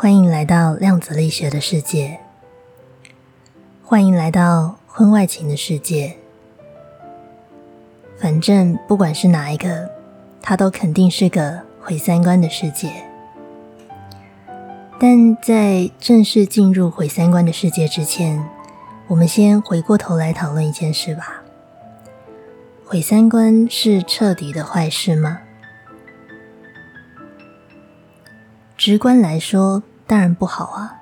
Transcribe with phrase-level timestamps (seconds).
[0.00, 2.20] 欢迎来到量子力学的世界，
[3.82, 6.16] 欢迎来到婚外情的世界。
[8.16, 9.90] 反正不管是哪一个，
[10.40, 12.92] 它都肯定是个毁三观的世界。
[15.00, 18.48] 但在正式进入毁三观的世界之前，
[19.08, 21.42] 我们先回过头来讨论一件事吧。
[22.86, 25.40] 毁三观是彻底的坏事吗？
[28.78, 31.00] 直观来说，当然不好啊，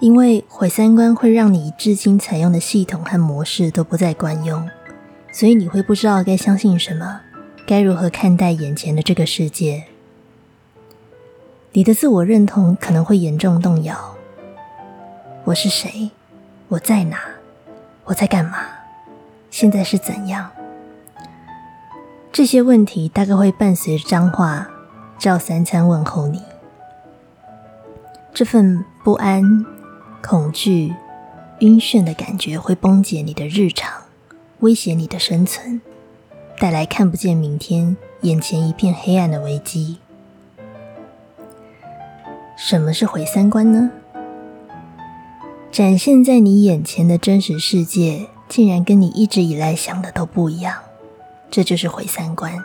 [0.00, 4.68] 因为毁三观会让你至今采用的系统和模式都不再管用，
[5.30, 7.20] 所以你会不知道该相信什么，
[7.64, 9.84] 该如何看待眼前的这个世界，
[11.70, 14.16] 你的自我认同可能会严重动摇。
[15.44, 16.10] 我是谁？
[16.66, 17.16] 我在哪？
[18.06, 18.58] 我在干嘛？
[19.52, 20.50] 现在是怎样？
[22.32, 24.68] 这些问题大概会伴随脏话，
[25.16, 26.42] 照三餐问候你。
[28.34, 29.66] 这份不安、
[30.22, 30.94] 恐惧、
[31.60, 34.04] 晕眩的感觉会崩解你的日常，
[34.60, 35.82] 威胁你的生存，
[36.58, 39.98] 带来看不见明天、眼前一片黑暗的危机。
[42.56, 43.90] 什么是毁三观呢？
[45.70, 50.78] 展现在你眼前的真实世界，竟然跟你一直以来想的都不一样，
[51.50, 52.64] 这就是毁三观。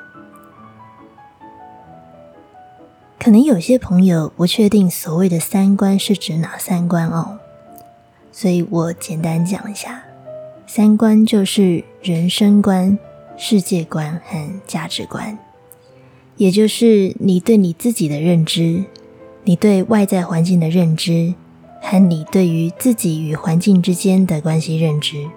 [3.20, 7.40] 可能有些朋友不确定所谓的三观是指哪三观哦，
[8.32, 10.04] 所以我简单讲一下，
[10.66, 12.98] 三观就是人生观、
[13.36, 15.38] 世界观和价值观，
[16.38, 18.86] 也就是你对你自己的认知、
[19.44, 21.34] 你对外在环境的认知
[21.82, 25.28] 和你对于自己与环境之间的关系认知。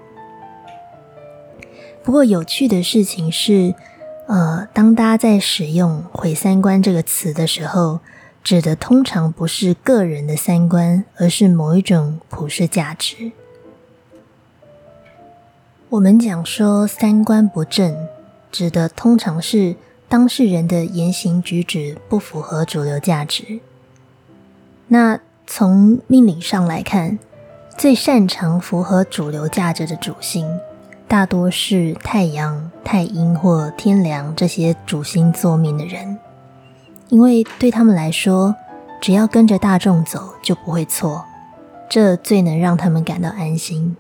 [2.05, 3.75] 不过有趣的事情是。
[4.31, 7.99] 呃，当大家在使用“毁三观”这个词的时候，
[8.45, 13.33] 指的通常不是个人的三观，而是某一种普世价值。
[15.89, 18.07] 我们讲说三观不正，
[18.53, 19.75] 指的通常是
[20.09, 23.59] 当事人的言行举止不符合主流价值。
[24.87, 27.19] 那从命理上来看，
[27.77, 30.61] 最擅长符合主流价值的主星。
[31.11, 36.21] 大多是太阳、太阴或天梁这些主星座命的人，
[37.09, 38.55] 因为对他们来说，
[39.01, 41.25] 只要跟着大众走就不会错，
[41.89, 43.97] 这最能让他们感到安心。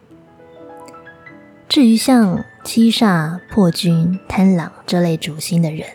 [1.68, 5.88] 至于像七煞、破军、贪狼这类主星的人，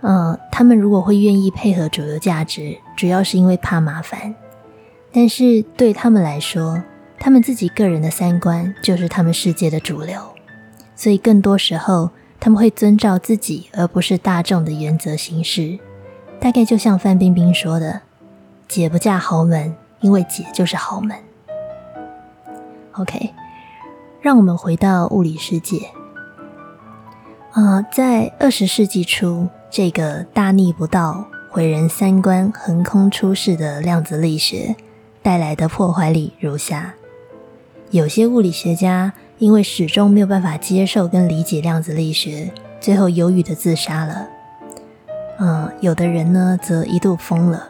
[0.00, 4.36] 呃，他们如果会愿意配合主流价值，主要是因为怕麻烦，
[5.10, 6.80] 但是对他们来说，
[7.22, 10.18] 他们自己个人的三观就是他们世界的主流，
[10.96, 12.10] 所以更多时候
[12.40, 15.78] 他们会遵照自己而不是大众的原则行事。
[16.40, 18.00] 大概就像范冰冰说的
[18.66, 21.14] ：“姐不嫁豪门，因为姐就是豪门。”
[22.96, 23.34] OK，
[24.22, 25.90] 让我们回到物理世界。
[27.52, 34.74] 啊，在二十世纪初，这个大逆不道、毁人三观、横空出世的量子力学
[35.20, 36.94] 带来的破坏力如下。
[37.90, 44.28] 有些物理学家因为始终没有办法接受跟理解量子力学，最后忧郁的自杀了。
[45.40, 47.68] 嗯，有的人呢则一度疯了。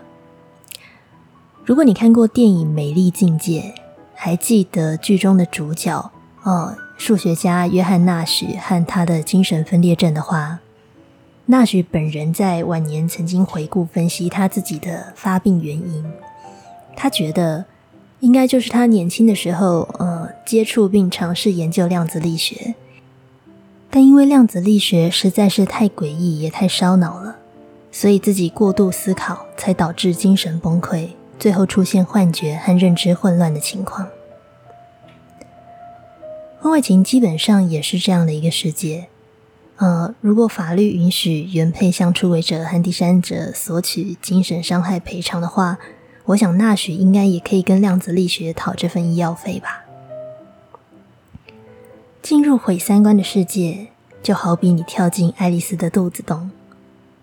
[1.65, 3.61] 如果你看过电影《美丽境界》，
[4.15, 6.11] 还记得剧中的主角
[6.43, 10.59] 哦，数学家约翰纳什和他的精神分裂症的话，
[11.47, 16.05] 纳什本人在晚年曾经回顾分析他自己的发病原因，
[16.95, 17.65] 他觉得。
[18.21, 22.75] 应该就是他年轻的时候，呃，接触并尝试研究量子力学，
[23.89, 27.37] 但因为量子力学实在是太诡异，也太烧脑了，
[27.91, 31.09] 所以自己过度思考，才导致精神崩溃，
[31.39, 34.07] 最后出现幻觉和认知混乱的情况。
[36.61, 39.09] 婚外情基本上也是这样的一个世界，
[39.78, 45.78] 呃，如果法律允许原配向出轨者和第三者索取精神伤害赔偿的话。
[46.30, 49.84] 我想，纳许应该也可以跟量子力学讨这份医药费吧。
[52.22, 53.88] 进入毁三观的世界，
[54.22, 56.53] 就好比你跳进爱丽丝的肚子洞，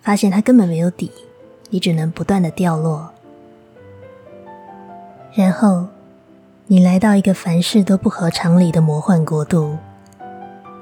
[0.02, 1.10] 发现它根本没有底，
[1.70, 3.14] 你只能不断的掉落。
[5.34, 5.88] 然后，
[6.66, 9.78] 你来到一个凡事都不合常理的魔幻国度，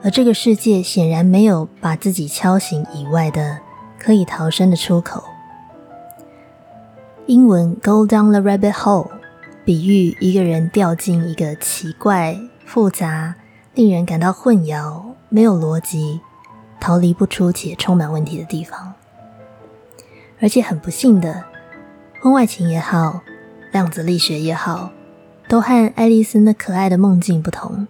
[0.02, 3.60] 而这个世界显然没有把自己敲醒以外的
[4.00, 5.24] 可以逃生的出口。
[7.28, 9.10] 英文 "go down the rabbit hole"
[9.64, 13.34] 比喻一个人掉进一个奇怪、复杂、
[13.74, 16.20] 令人感到混淆、没有逻辑、
[16.80, 18.94] 逃离不出且充满问题的地方。
[20.40, 21.46] 而且很不幸的，
[22.22, 23.22] 婚外情也好，
[23.72, 24.92] 量子力学也好，
[25.48, 27.88] 都和爱丽丝那可爱的梦境不同。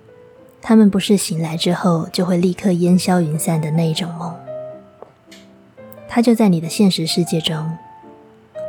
[0.61, 4.33] 他们不是醒来之后就会立刻烟消云散的那一种梦，
[6.07, 7.77] 它就在你的现实世界中，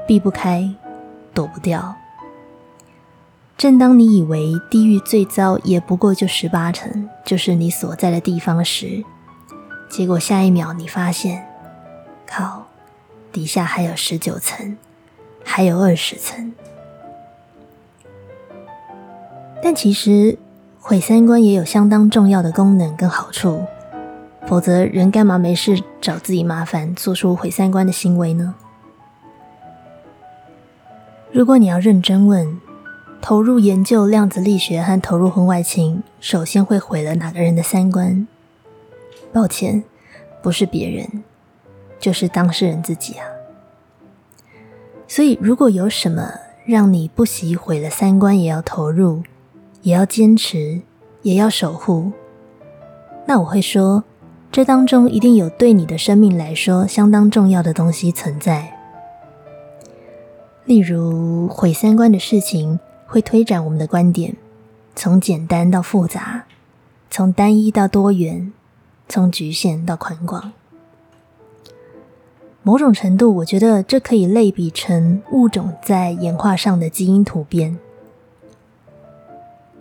[0.06, 0.70] 避不开，
[1.34, 1.94] 躲不掉。
[3.56, 9.04] 正当你以为地狱最糟也不过就十八层，就是你所在的地方时，
[9.88, 11.46] 结果下一秒你发现，
[12.26, 12.66] 靠，
[13.32, 14.76] 底下还有十九层，
[15.44, 16.52] 还有二十层。
[19.62, 20.38] 但其实。
[20.78, 23.64] 毁三观也有相当重要的功能跟好处，
[24.46, 28.54] 否则人干嘛没事找自己麻烦，做出毁三观的行为呢？
[31.36, 32.58] 如果你要认真问，
[33.20, 38.26] 投入研究量子力学和投入婚外情，首先会毁了哪个人的三观？
[39.34, 39.84] 抱歉，
[40.42, 41.22] 不是别人，
[42.00, 43.26] 就是当事人自己啊。
[45.06, 46.26] 所以，如果有什么
[46.64, 49.22] 让你不惜毁了三观也要投入，
[49.82, 50.80] 也要坚持，
[51.20, 52.12] 也要守护。
[53.26, 54.04] 那我会说，
[54.50, 58.72] 这当中一定有对你的生命来说相当重要的东西存在。
[60.66, 64.36] 例如，毁三观的事情会推展我们的观点，
[64.96, 66.44] 从简单到复杂，
[67.08, 68.52] 从单一到多元，
[69.08, 70.52] 从局限到宽广。
[72.64, 77.78] 某种程度，我觉得这可以类比成物种在演化上的基因突变。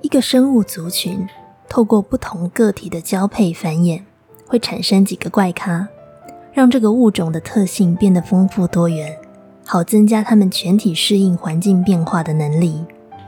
[0.02, 1.28] 一个生物族群
[1.68, 4.04] 透过不同个体的交配繁衍，
[4.46, 5.88] 会产生几个怪咖，
[6.54, 9.18] 让这个物种的特性变得丰富多元，
[9.68, 12.86] 好增加他们全体适应环境变化的能力，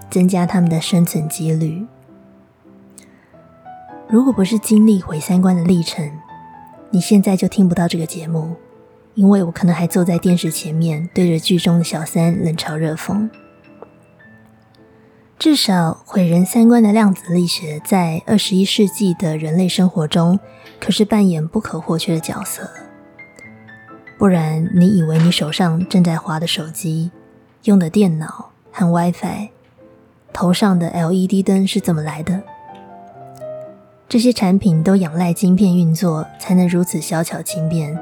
[0.09, 1.85] 增加他们的生存几率。
[4.07, 6.09] 如果不是经历毁三观的历程，
[6.91, 8.55] 你现在就听不到这个节目，
[9.15, 13.29] 因为我可能还坐在电视前面，对着剧中的小三冷嘲热讽。
[15.39, 20.39] 至少毁人三观的量子力学，在二十一世纪的人类生活中，
[20.79, 22.69] 可是扮演不可或缺的角色。
[24.17, 27.11] 不然，你以为你手上正在滑的手机、
[27.65, 29.49] 用的电脑和 WiFi、
[30.33, 32.41] 头上的 LED 灯是怎么来的？
[34.09, 37.95] 这些产品都仰赖晶片运作，才能如此小巧轻便。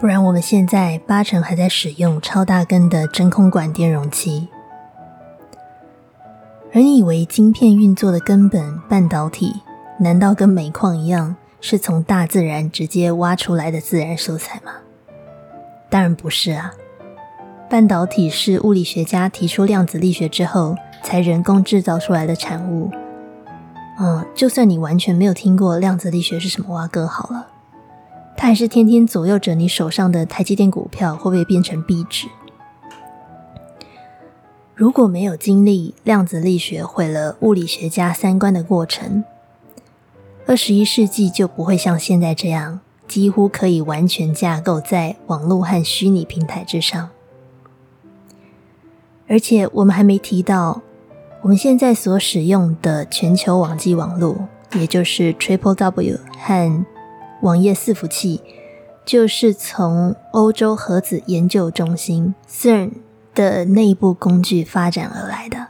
[0.00, 4.48] 不然，我们现在八成还在使用超大根的真空管电容器。
[6.72, 9.60] 而你以为晶片运作的根本半导体，
[9.98, 14.72] 难道跟煤矿一样，是从大自然直接挖出来的自然素材吗？
[15.94, 16.74] 当然不是啊！
[17.70, 20.74] 半导体是物理学家提出量子力学之后，
[21.04, 22.90] 才人工制造出来的产物。
[24.00, 27.46] 嗯，就算你完全没有听过量子力学是什么蛙哥好了，
[28.36, 32.26] 它还是天天左右着你手上的台积电股票会不会变成壁纸。
[34.74, 39.22] 如果没有经历量子力学毁了物理学家三观的过程，
[40.48, 47.10] 二十一世纪就不会像现在这样，几乎可以完全架构在网络和虚拟平台之上。
[49.26, 50.82] 而且我们还没提到，
[51.42, 56.84] 我们现在所使用的全球网际网络，也就是 Triple W 和
[57.42, 58.42] 网页伺服器，
[59.04, 62.90] 就是从欧洲核子研究中心 CERN。
[63.34, 65.66] 的内部工具发展而来的。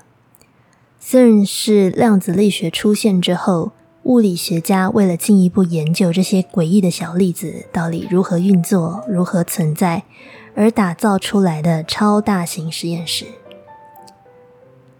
[1.03, 3.73] CERN 是量子力学出现之后，
[4.05, 10.05] 物理学家为了进一步研究这些诡异的小粒子到底如何运作、如何存在，
[10.55, 13.27] 而打造出来的超大型实验室。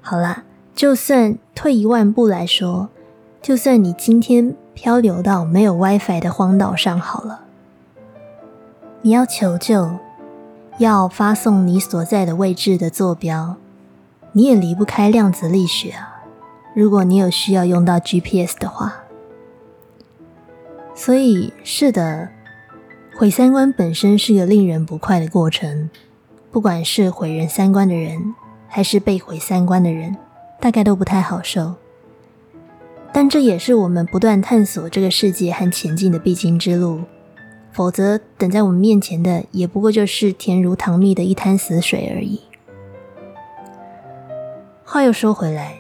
[0.01, 0.45] 好啦，
[0.75, 2.89] 就算退一万步来说，
[3.41, 7.41] 就算你今天漂流到没有 WiFi 的荒岛上好了，
[9.03, 9.91] 你要求救。
[10.79, 13.55] 要发送你所在的位置的坐标，
[14.33, 16.14] 你也离不开量子力学啊。
[16.75, 19.05] 如果你有需要用到 GPS 的话，
[20.93, 22.29] 所以是的，
[23.17, 25.89] 毁三观本身是个令人不快的过程。
[26.51, 28.35] 不管是毁人三观的人，
[28.69, 30.17] 还是被毁三观的人，
[30.61, 31.75] 大概都不太好受。
[33.13, 37.03] 但这也是我们不断探索这个世界和前进的必经之路。
[37.73, 42.41] 否则，等在我们面前的也不过就是甜如糖蜜的一滩死水而已。
[44.85, 45.79] 话又说回来，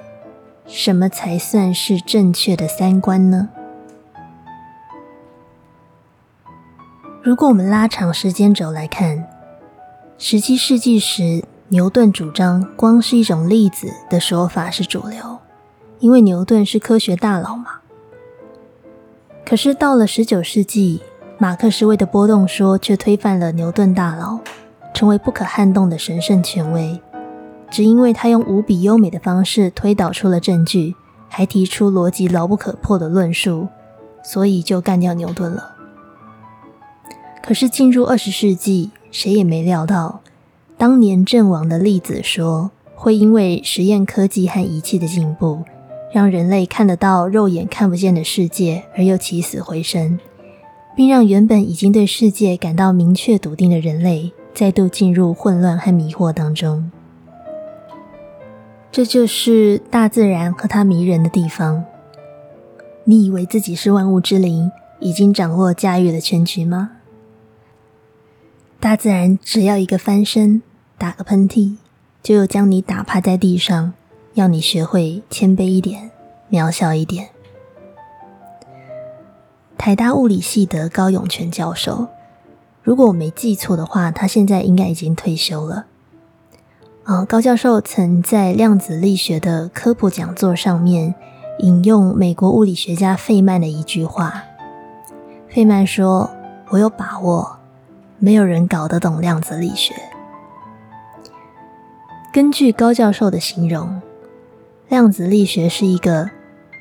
[0.66, 3.48] 什么才算是正确的三观呢？
[7.22, 9.26] 如果我们拉长时间轴来看，
[10.18, 15.38] 十七世纪时，牛顿主张光是一种粒子的说法是主流，
[16.00, 17.80] 因为牛顿是科学大佬嘛。
[19.44, 21.02] 可是到了十九世纪，
[21.38, 24.40] 马克思韦的波动说却推翻了牛顿大佬，
[24.94, 27.00] 成为不可撼动的神圣权威，
[27.74, 30.94] 只因为他用无比优美的方式推导出了证据，
[31.28, 33.66] 还提出逻辑牢不可破的论述，
[34.22, 35.74] 所以就干掉牛顿了。
[37.42, 40.20] 可是进入二十世纪，谁也没料到，
[40.78, 45.64] 当年阵亡的粒子说会因为实验科技和仪器的进步，
[46.12, 50.20] 让人类看得到肉眼看不见的世界，而又起死回生，
[50.94, 54.32] 并让原本已经对世界感到明确笃定的人类。
[54.54, 56.88] 再度进入混乱和迷惑当中，
[58.94, 61.84] 这就是大自然和它迷人的地方。
[63.02, 64.70] 你以为自己是万物之灵，
[65.00, 66.92] 已经掌握驾驭了全局吗？
[68.78, 70.62] 大自然只要一个翻身，
[70.96, 71.74] 打个喷嚏，
[72.22, 73.94] 就又将你打趴在地上，
[74.34, 76.12] 要你学会谦卑一点，
[76.48, 77.30] 渺小一点。
[79.76, 82.06] 台大物理系的高永全教授。
[82.84, 85.86] 如果我没记错的话，他现在应该已经退休了。
[87.04, 91.14] 啊，高教授曾在量子力学的科普讲座上面
[91.58, 94.42] 引用美国物理学家费曼的一句话。
[95.50, 96.30] 费曼说
[96.70, 97.58] ：“我有把握，
[98.18, 99.94] 没有人搞得懂量子力学。”
[102.32, 104.00] 根据高教授的形容，
[104.88, 106.30] 量子力学是一个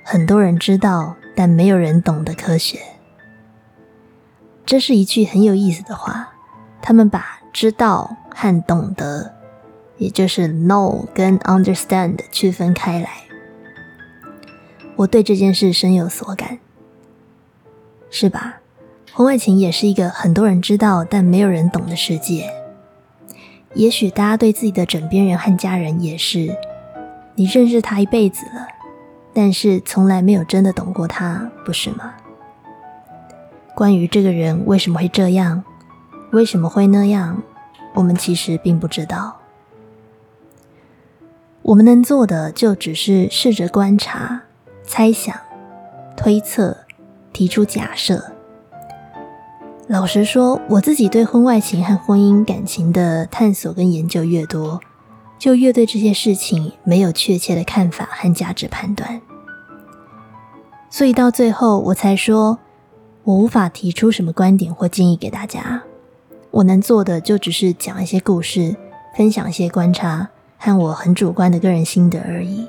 [0.05, 2.79] 很多人知道但没有人懂的科学。
[4.65, 6.29] 这是一句很有意思的话。
[6.85, 9.32] 他们把知道和懂得，
[9.97, 13.09] 也就是 know 跟 understand 区分开来。
[14.95, 16.59] 我对这件事深有所感，
[18.09, 18.59] 是吧？
[19.11, 22.51] 婚外情也是一个很多人知道但没有人懂的世界。
[23.75, 26.55] 也许大家对自己的枕边人和家人也是，
[27.35, 28.67] 你认识他一辈子了，
[29.33, 32.13] 但是从来没有真的懂过他，不是吗？
[33.75, 35.63] 关于这个人为什么会这样，
[36.31, 37.41] 为什么会那样，
[37.95, 39.39] 我们其实并不知道。
[41.63, 44.43] 我们能做的就只是试着观察、
[44.83, 45.33] 猜想、
[46.17, 46.75] 推测、
[47.31, 48.21] 提出假设。
[49.87, 54.81] 老实说，我自己对婚外情和婚姻感情的探索跟研究越多，
[55.39, 59.21] 就越对这些事情没有确切的看法和价值判断。
[60.89, 62.59] 所以到最后，我才说。
[63.25, 65.81] 我无法提出什么观点或建议给大家，
[66.51, 68.75] 我能做的就只是讲一些故事，
[69.15, 70.29] 分享一些观察
[70.63, 72.65] 和我很主观的个人心得而已。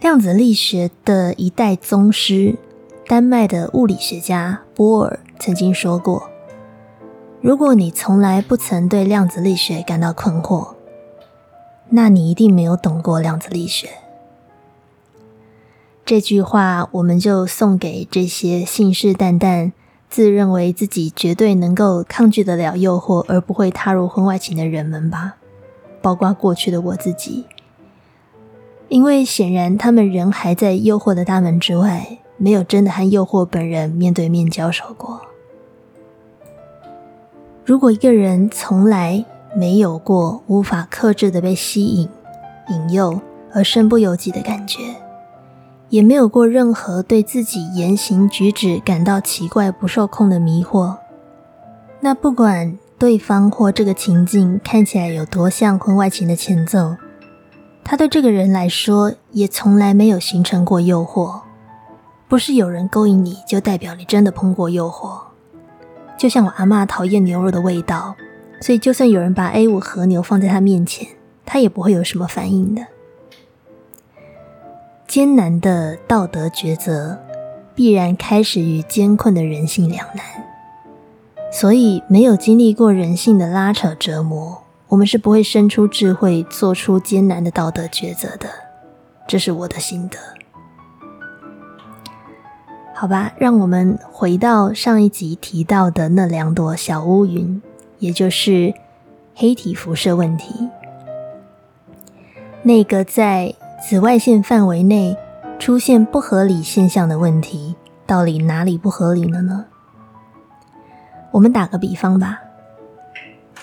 [0.00, 2.56] 量子力学的一代宗师，
[3.06, 6.30] 丹麦的物理学家波尔曾经说过
[7.42, 10.76] ：“如果你从来不曾对量子力学感到困惑，
[11.90, 13.90] 那你一定没有懂过量子力学。”
[16.06, 19.72] 这句话，我们就送给这些信誓旦旦、
[20.10, 25.36] 自认为自己绝对能够抗拒得了诱惑而不会踏入婚外情的人们吧，
[26.02, 27.44] 包括过去的我自己。
[28.88, 35.20] 因为显然，他们仍还在诱惑的大门之外，没有真的和诱惑本人面对面交手过。
[37.64, 39.24] 如果一个人从来
[39.54, 42.08] 没有过无法克制的被吸引、
[42.68, 43.20] 引诱
[43.52, 44.80] 而身不由己的感觉，
[45.90, 50.96] 也没有过任何对自己言行举止感到奇怪、不受控的迷惑。
[52.00, 56.96] 那不管对方或这个情境看起来有多像婚外情的前奏，
[57.82, 61.40] 他对这个人来说也从来没有形成过诱惑。
[62.28, 65.20] 不是有人勾引你就代表你真的碰过诱惑。
[66.16, 68.14] 就像我阿妈讨厌牛肉的味道，
[68.60, 71.08] 所以就算有人把 A 五和牛放在她面前，
[71.44, 72.86] 她也不会有什么反应的。
[75.10, 77.18] 艰难的道德抉择，
[77.74, 80.24] 必然开始于艰困的人性两难。
[81.50, 88.48] 所以，没有经历过人性的拉扯折磨，我们是不会生出智慧，做出艰难的道德抉择的。
[89.26, 90.16] 这是我的心得。
[92.94, 97.60] 好吧，让我们回到上一集提到的那两朵小乌云，
[97.98, 98.72] 也就是
[99.34, 100.68] 黑体辐射问题。
[102.62, 103.52] 那个在。
[103.80, 105.16] 紫外线范围内
[105.58, 107.74] 出现不合理现象的问题，
[108.06, 109.64] 到底哪里不合理了呢？
[111.32, 112.40] 我们打个比方吧，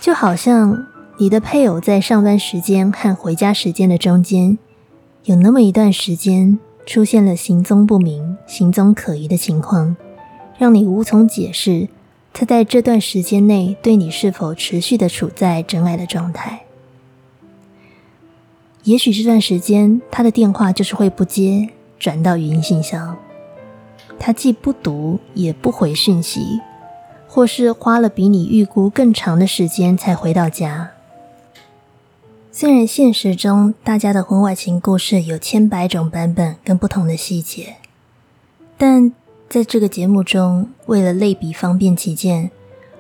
[0.01, 4.57] 就好像你的配偶在上班时间和回家时间的中间，
[5.25, 9.95] 有那么一段时间出现了行踪不明、行踪可疑的情况，
[10.57, 11.87] 让你无从解释
[12.33, 16.63] 他在这段时间内对你是否持续的处在真爱的状态。
[18.87, 21.67] 也许这段时间他的电话就是会不接，
[21.99, 23.17] 转到语音信箱。
[24.17, 26.61] 他既不读也不回讯息，
[27.27, 30.91] 或是花了比你预估更长的时间才回到家。
[32.49, 37.75] 虽然现实中大家的婚外情故事有千百种版本跟不同的细节，
[38.77, 39.11] 但
[39.49, 42.49] 在这个节目中，为了类比方便起见，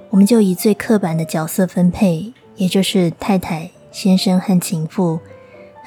[0.09, 5.21] 我们就以最刻板的角色分配，也就是太太、先生和情妇，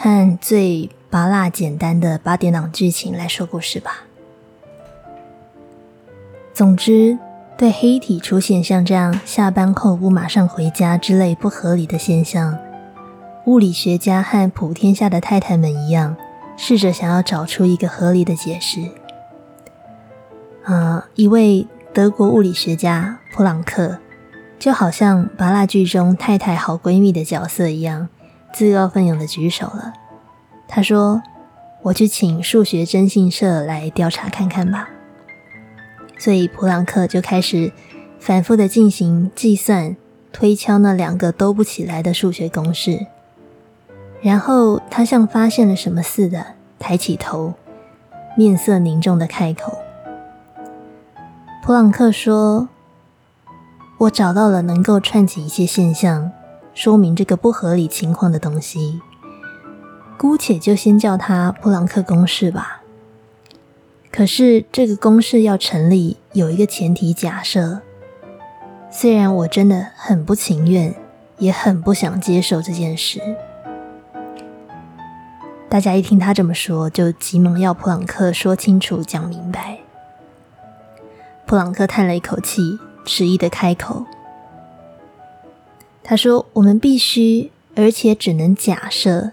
[0.03, 4.05] 和最拔辣简单的八点档剧情来说故事吧。
[6.55, 7.19] 总之，
[7.59, 12.57] 对黑体出现像这样下班后不马上回家之类不合理的现象，
[13.45, 16.17] 物理学家和普天下的太太们一样，
[16.57, 18.81] 试着想要找出一个合理的解释。
[20.65, 23.99] 啊，一位德国物理学家普朗克，
[24.59, 28.09] 就好像拔蜡剧中太太好闺蜜的角色一样，
[28.53, 29.93] 自告奋勇的举手了。
[30.67, 31.23] 他说
[31.83, 34.89] ：“我去请数学征信社来调查看看吧。”
[36.19, 37.73] 所以普朗克就开始
[38.19, 39.97] 反复的进行计算、
[40.33, 43.07] 推敲那两个都不起来的数学公式，
[44.21, 46.45] 然后他像发现了什么似的
[46.79, 47.55] 抬起头，
[48.37, 49.79] 面色凝重的开口
[51.65, 52.69] ：“普朗克说，
[53.99, 56.31] 我找到了能够串起一些现象，
[56.75, 59.01] 说明这个不合理情况的东西，
[60.17, 62.83] 姑且就先叫它普朗克公式吧。”
[64.13, 67.81] 可是这个公式要成立，有一个前提假设。
[68.91, 70.93] 虽然我真的很不情愿，
[71.39, 73.21] 也很不想接受这件事。
[75.69, 79.79] 大家一听他这么说，就急忙要普朗克说清楚、讲明白。
[81.47, 84.05] 普朗克叹了一口气，迟疑的开口
[86.03, 89.33] ：“他说，我们必须，而且只能假设，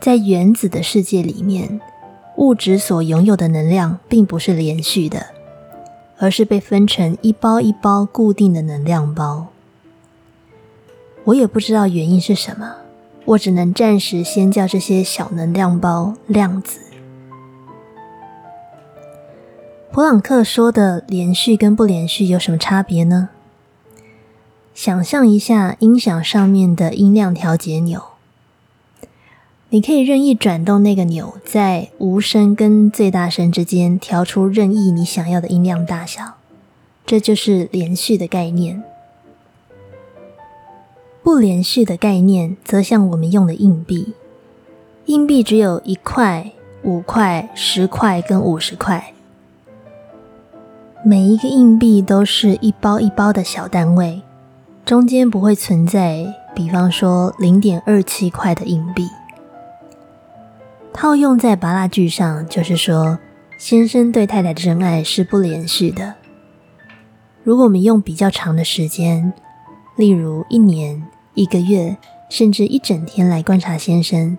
[0.00, 1.80] 在原子的世界里面。”
[2.38, 5.26] 物质所拥有的能量并不是连续的，
[6.18, 9.48] 而是被分成一包一包固定的能量包。
[11.24, 12.76] 我也不知道原因是什么，
[13.24, 16.78] 我只能暂时先叫这些小能量包量子。
[19.90, 23.30] 普朗克说的连续跟不连续有什么差别呢？
[24.78, 28.00] 想象一下音响上面的音量调节钮。
[29.70, 36.34] 你可以任意转动那个钮，在无声跟最大声之间调出任意你想要的音量大小，
[37.04, 38.84] 这就是连续的概念。
[41.24, 44.14] 不连续的概念则像我们用的硬币，
[45.06, 46.52] 硬币只有一块、
[46.84, 49.12] 五块、十块跟五十块，
[51.04, 54.22] 每一个硬币都是一包一包的小单位，
[54.88, 59.06] 中间不会存在，比方说零点二七块的硬币。
[60.94, 63.18] 套用在拔蜡剧上，就是说，
[63.58, 66.14] 先生对太太的真爱是不连续的。
[67.42, 69.34] 如果我们用比较长的时间，
[69.94, 71.98] 例如一年、一个月，
[72.30, 74.38] 甚至一整天来观察先生，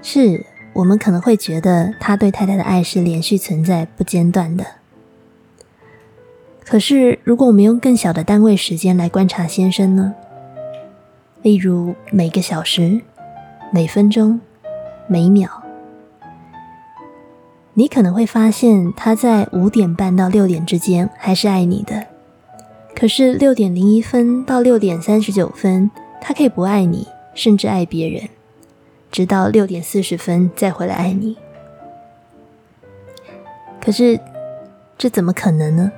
[0.00, 4.64] 是我们可能会觉得他对太太的爱是连续存在、不间断的。
[6.64, 10.14] 可是，如果我们用更小的单位时间来观察先生呢？
[11.42, 13.00] 例如每个小时、
[13.72, 14.40] 每分钟。
[15.06, 15.50] 每秒，
[17.74, 22.06] 你可能会发现他在五点半到六点之间还是爱你的，
[22.96, 25.90] 可是六点零一分到六点三十九分，
[26.22, 28.30] 他可以不爱你，甚至爱别人，
[29.12, 31.36] 直到六点四十分再回来爱你。
[33.78, 34.18] 可是
[34.96, 35.92] 这怎么可能呢？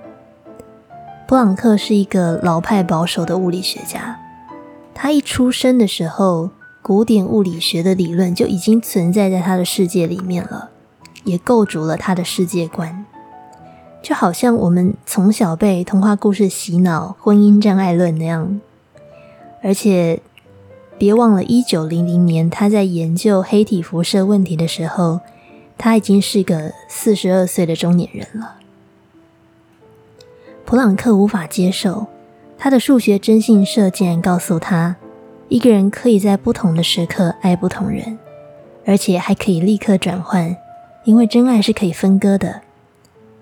[1.27, 4.19] 布朗克是一个老派保守的物理学家，
[4.95, 6.51] 他一出生的时候。
[6.83, 10.71] 古典物理学的理论就已经存在在他的世界里面了，
[11.25, 13.05] 也构筑了他的世界观。
[14.01, 18.61] 就好像我们从小被童话故事洗脑婚姻障碍论那样。
[19.65, 20.23] 而且，
[20.97, 25.19] 别忘了，一九零零年他在研究黑体辐射问题的时候，
[25.77, 28.56] 他已经是个四十二岁的中年人了。
[30.67, 32.09] 普朗克无法接受，
[32.59, 34.97] 他的数学征信社竟然告诉他。
[35.49, 38.19] 一个人可以在不同的时刻爱不同人，
[38.85, 40.57] 而且还可以立刻转换，
[41.05, 42.63] 因为真爱是可以分割的，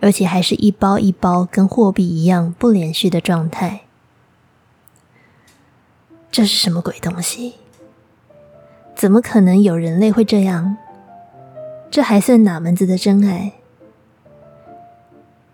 [0.00, 3.80] 而且还是一包一包，跟货币一样不连续的状态。
[6.30, 7.54] 这是什么鬼东西？
[8.94, 10.76] 怎么可能有人类会这样？
[11.90, 13.54] 这还算哪门子的真爱？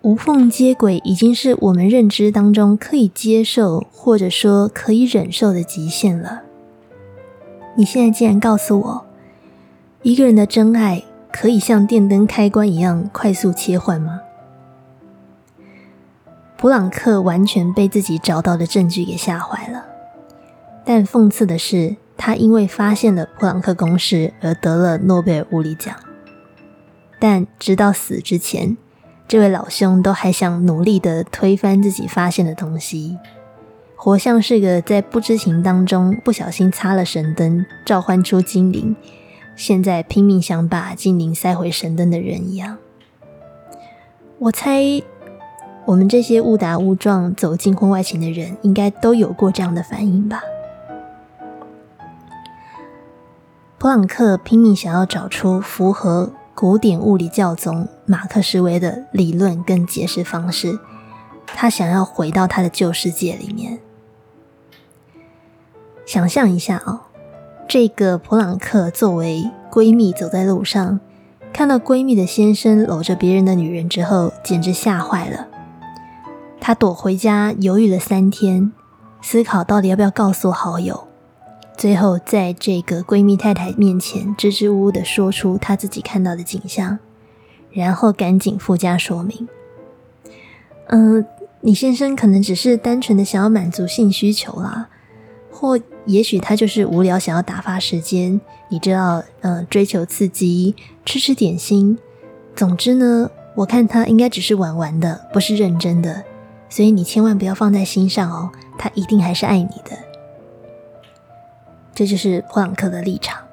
[0.03, 6.41] 无缝接轨已经是我们认知当中可以接受或者说可以忍受的极限了。
[7.77, 9.07] 你现在竟然告诉我，
[10.03, 14.21] 一个人的真爱可以像电灯开关一样快速切换吗？
[16.57, 19.85] 普朗克完全被自己找到的证据给吓坏了。
[20.83, 25.95] 但讽刺的是，他因为发现了普朗克公式而得了诺贝尔物理奖。
[27.19, 28.79] 但直到死之前，
[29.31, 33.17] 这位老兄都还想努力的推翻自己发现的东西，
[33.95, 38.97] 活像是个在不知情当中不小心擦了神灯，召唤出精灵，
[39.55, 42.79] 现在拼命想把精灵塞回神灯的人一样。
[44.41, 45.01] 我猜，
[45.85, 50.43] 我们这些误打误撞走进婚外情的人，应该都有过这样的反应吧。
[53.79, 56.33] 普朗克拼命想要找出符合。
[56.61, 60.79] 古典物理教宗马克思韦的理论跟解释方式，
[61.47, 63.79] 他想要回到他的旧世界里面。
[66.05, 67.01] 想象一下哦，
[67.67, 71.01] 这个普朗克作为闺蜜走在路上，
[71.51, 75.49] 看到闺蜜的先生搂着别人的女人之后，简直吓坏了。
[76.61, 78.71] 她躲回家，犹豫了三天，
[79.23, 81.09] 思考到底要不要告诉好友。
[81.81, 86.99] 最后，在这个闺蜜太太面前支支吾吾的说出她自己看到的景象，
[87.73, 89.49] 然后赶紧附加说明
[90.89, 91.25] ：“嗯，
[91.63, 94.91] 你先生可能只是单纯的想要满足性需求啦，
[95.51, 98.39] 或也许他就是无聊想要打发时间，
[98.69, 100.75] 你知道，呃，追求刺激，
[101.07, 101.99] 吃吃点心。
[102.55, 106.25] 总之呢，我看他应该只是玩玩的，不是认真的，
[106.69, 109.97] 所以你千万不要放在心上哦，他一定还是爱你的。”
[111.95, 113.45] 这就是普朗克的立场。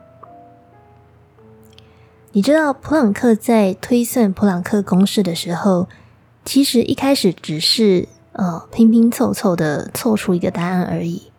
[2.33, 5.87] 你知道，普朗克在推算普朗克公式的时候，
[6.45, 11.31] 其实一开始只是呃拼拼凑凑的凑出一个答案而已。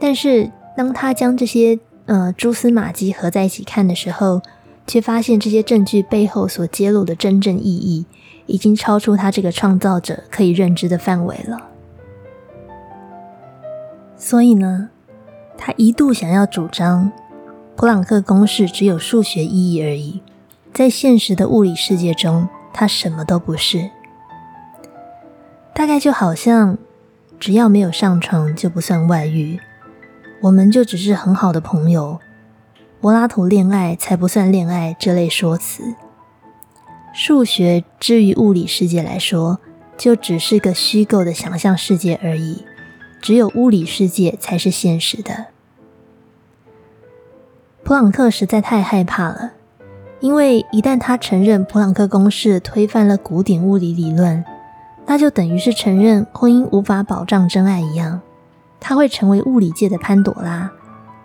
[0.00, 4.42] 但是，当他将这些呃蛛丝马迹合在一起看的时候，
[4.86, 8.06] 却发现这些证据背后所揭露的真正意义，
[8.46, 11.58] 已经超出他这个创造者可以认知的范围了。
[14.16, 14.90] 所以呢？
[15.58, 17.10] 他一度想要主张
[17.74, 20.22] 普朗克公式只有数学意义而已，
[20.72, 23.90] 在现实的物理世界中，它什么都不是。
[25.74, 26.78] 大概就好像
[27.38, 29.60] 只要没有上床就不算外遇，
[30.40, 32.18] 我们就只是很好的朋友，
[33.00, 35.94] 柏拉图恋爱才不算恋爱这类说辞。
[37.12, 39.58] 数学至于物理世界来说，
[39.98, 42.64] 就只是个虚构的想象世界而已。
[43.20, 45.46] 只有物理世界才是现实的。
[47.82, 49.52] 普朗克实在太害怕了，
[50.20, 54.44] 因为一旦他承认普朗克公式推翻了古典物理理论，
[55.06, 58.20] 那就等于是承认婚姻无法保障真爱一样。
[58.80, 60.70] 他会成为物理界的潘朵拉，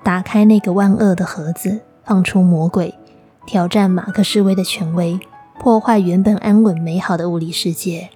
[0.04, 2.94] 打开那个万恶的盒子，放出魔鬼，
[3.46, 5.20] 挑战马克思威的权威，
[5.60, 8.10] 破坏原本安稳美好的物理世界，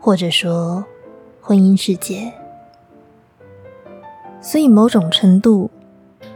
[0.00, 0.84] 或者说
[1.40, 2.32] 婚姻世界。
[4.40, 5.70] 所以，某种程度，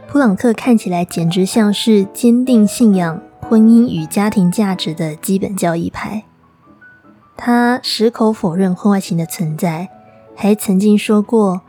[0.07, 6.23] 普朗克看起来简直像是坚定信仰婚姻与家庭价值的基本教义派。
[7.35, 9.89] 他矢口否认婚外情的存在，
[10.35, 11.61] 还曾经说过：“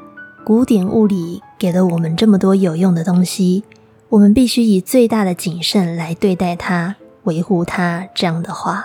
[0.44, 3.64] 古典物理给了我们这么多有用的东西，
[4.10, 8.84] 我们必须以最大的谨慎来对待它，维护它。”这样的话，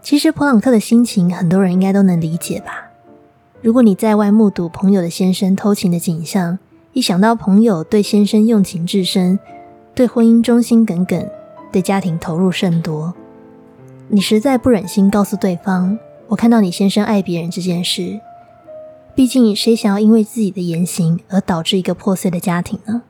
[0.00, 2.89] 其实普朗克的心情，很多人应该都能理解吧。
[3.62, 6.58] 如果你在外目睹朋友的先生偷情的景象，
[6.94, 9.38] 一想到朋友对先生用情至深，
[9.94, 11.28] 对婚姻忠心耿耿，
[11.70, 13.12] 对家庭投入甚多，
[14.08, 18.20] 你实在不忍心告诉对方：“我看到你先生爱别人这件事。”
[19.14, 23.02] 毕竟，谁想要因为自己的言行而导致一个破碎的家庭呢？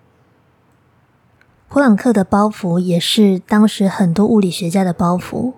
[1.68, 5.52] 普朗克的包袱也是当时很多物理学家的包袱。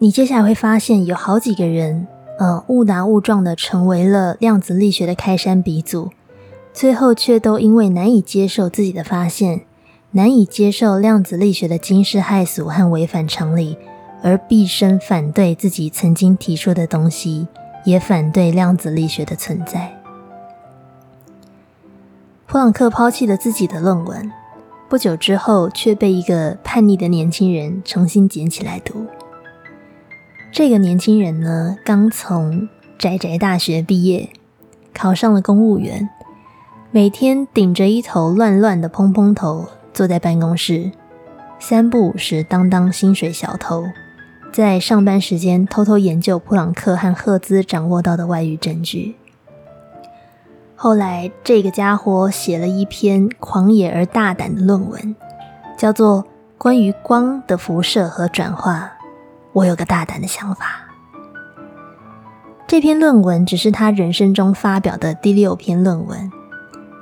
[0.00, 2.06] 你接下来会发现，有好几个人。
[2.38, 6.10] 呃，误打误撞的成为了量子力学的开山鼻祖，
[6.72, 9.62] 最后却都因为难以接受自己的发现，
[10.12, 13.76] 难以接受量子力学的惊世骇俗和违反常理，
[14.22, 17.46] 而毕生反对自己曾经提出的东西，
[17.84, 19.94] 也反对量子力学的存在。
[22.46, 24.30] 普朗克抛弃了自己的论文，
[24.88, 29.06] 不久之后却被一个叛逆的年轻人重新捡起来读。
[30.52, 34.28] 这个年轻人呢，刚从宅宅大学毕业，
[34.92, 36.10] 考上了公务员，
[36.90, 40.92] 每天顶着一头乱乱的蓬蓬头，坐在办公室，
[41.58, 43.86] 三不五时当当薪水小偷，
[44.52, 49.16] 在上班时间偷偷研究普朗克和赫兹掌握到的外遇证据。
[50.76, 55.16] 后来，这个家伙写了一篇狂野而大胆的论文，
[55.78, 56.24] 叫做
[56.58, 58.91] 《关于光的辐射和转化》。
[59.52, 60.88] 我有个大胆的想法。
[62.66, 66.32] 这篇论文只是他人生中发表的第六篇论文，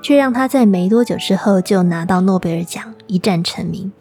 [0.03, 3.93] 却让他在没多久之后就拿到诺贝尔奖，一战成名，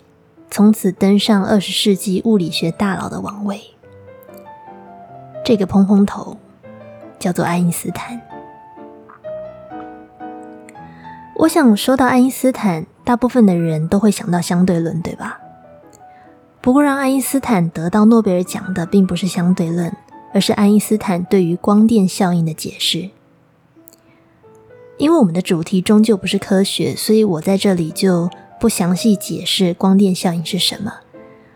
[0.49, 3.61] 从此登上二十世纪物理学大佬的王位。
[5.45, 6.37] 这个蓬蓬头
[7.19, 8.19] 叫做爱因斯坦。
[11.35, 15.39] 我想说到爱因斯坦，大部分的人都会想到相对论，对吧？
[16.61, 19.95] 不过，让爱因斯坦得到诺贝尔奖的并不是相对论，
[20.33, 23.09] 而是爱因斯坦对于光电效应的解释。
[24.97, 30.91] 因为我们的主题终究不是科学，所以我在这里就不详细解释光电效应是什么。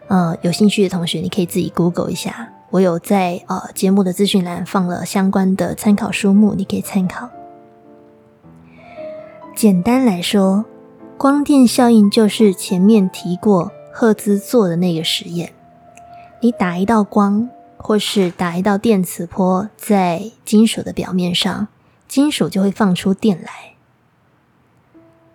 [0.08, 7.30] 呃，有兴趣的同学，你可以自己 Google 一下，我有在呃节目的资讯栏放了相关的参考书目，你可以参考。
[9.54, 10.64] 简单来说，
[11.18, 15.54] 光电效应就是前面提过赫兹做的那个实验。
[16.42, 21.68] 你打一道光，或是打一道电磁波在金属的表面上，
[22.08, 23.76] 金属就会放出电来。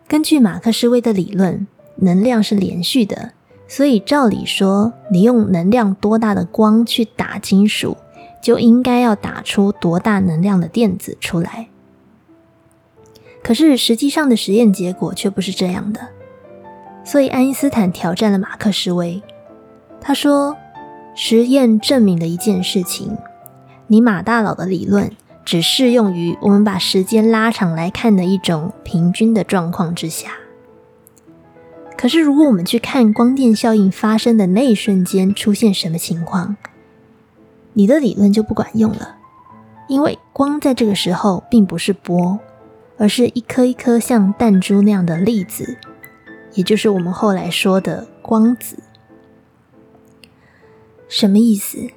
[0.09, 1.67] 根据马克思韦的理论，
[1.97, 3.33] 能量是连续的，
[3.69, 7.97] 所以照理说，你用能量多大的光去打金属，
[8.43, 11.69] 就应该要打出多大能量的电子出来。
[13.43, 16.09] 可是实际上的实验结果却不是这样的，
[17.09, 19.23] 所以爱因斯坦挑战了马克思维。
[19.99, 20.55] 他说
[21.17, 23.17] ：“实验证明了一件事情，
[23.87, 25.11] 你马大佬的理论
[25.43, 30.33] 只适用于我们把时间拉长来看的一种平均的状况之下。
[31.97, 36.59] 可是如果我们去看光电效应发生的那一瞬间出现什么情况，
[37.73, 39.17] 你的理论就不管用了，
[39.89, 42.39] 因为光在这个时候并不是波。”
[43.01, 45.79] 而是一颗一颗像弹珠那样的粒子，
[46.55, 48.79] 也就是我们后来说的光子。
[51.09, 51.89] 什么意思？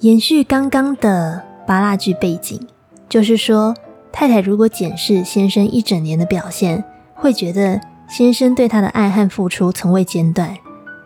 [0.00, 2.66] 延续刚刚的八蜡剧背景，
[3.08, 3.74] 就是说，
[4.12, 10.56] 太太如果检视先生一整年的表现，会觉得先生对她的爱和付出从未间断。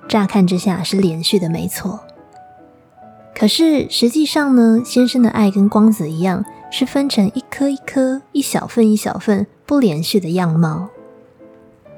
[0.08, 2.00] 乍看之下是连续的，没错。
[3.34, 6.44] 可是实际上呢，先生的爱跟光子一样。
[6.68, 10.88] 是分成一颗一颗、一小份一小份不连续的样貌，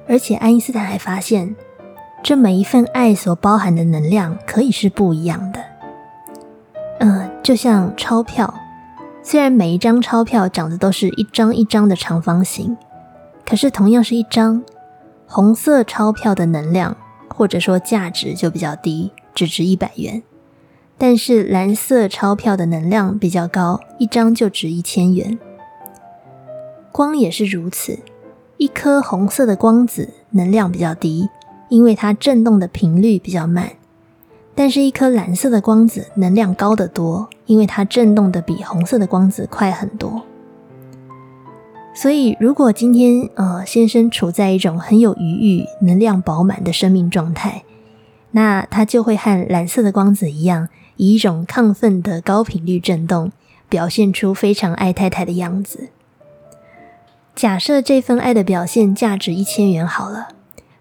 [0.08, 1.54] 而且爱因斯坦还发现，
[2.22, 5.62] 这每一份爱所包含的能量可以是不一样的。
[7.00, 8.52] 嗯，就像钞票，
[9.22, 12.76] 虽然每一张钞票长得都是一张一张的长方形，
[13.44, 14.64] 可是同样是一张
[15.26, 16.96] 红色钞票的能量
[17.28, 20.22] 或者说价值就比较低，只值一百元。
[20.96, 25.38] 但是蓝色钞票的能量比较高，一张就值一千元。
[26.90, 28.00] 光也是如此，
[28.58, 31.28] 一颗红色的光子能量比较低，
[31.68, 33.68] 因为它振动的频率比较慢；
[34.56, 40.22] 但是，一颗蓝色的光子能量高得多，因为它振动的比红色的光子快很多。
[41.94, 47.62] 所以，如果今天呃先生处在一种很有余裕、能量饱满的生命状态，
[48.32, 50.68] 那他就会和蓝色的光子一样。
[50.96, 53.30] 以一种亢奋的高频率振动，
[53.68, 55.90] 表现出非常爱太太的样子。
[57.38, 60.26] 假设这份爱的表现价值一千元好了，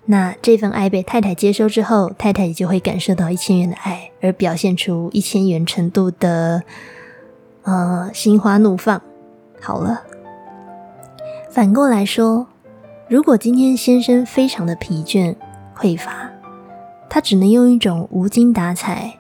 [0.06, 6.64] 那这份爱被太太接收之后，太太也就会感受到一千元的爱，而表现出一千元程度的
[7.62, 9.00] 呃心花怒放。
[9.62, 10.02] 好了，
[11.52, 12.48] 反过来说，
[13.08, 15.36] 如果今天先生非常的疲倦
[15.78, 16.32] 匮乏，
[17.08, 19.14] 他只能用一种无精打采。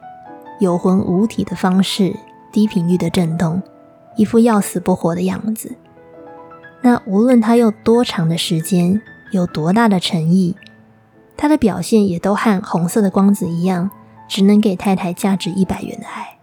[0.59, 2.15] 有魂无体的方式，
[2.51, 3.61] 低频率的震动，
[4.15, 5.75] 一副要死不活的样子。
[6.87, 10.55] 那无论他用多长的时间，有多大的诚意，
[11.35, 13.91] 他的表现也都和红色的光子一样，
[14.29, 16.37] 只能给太太价值一百元的爱。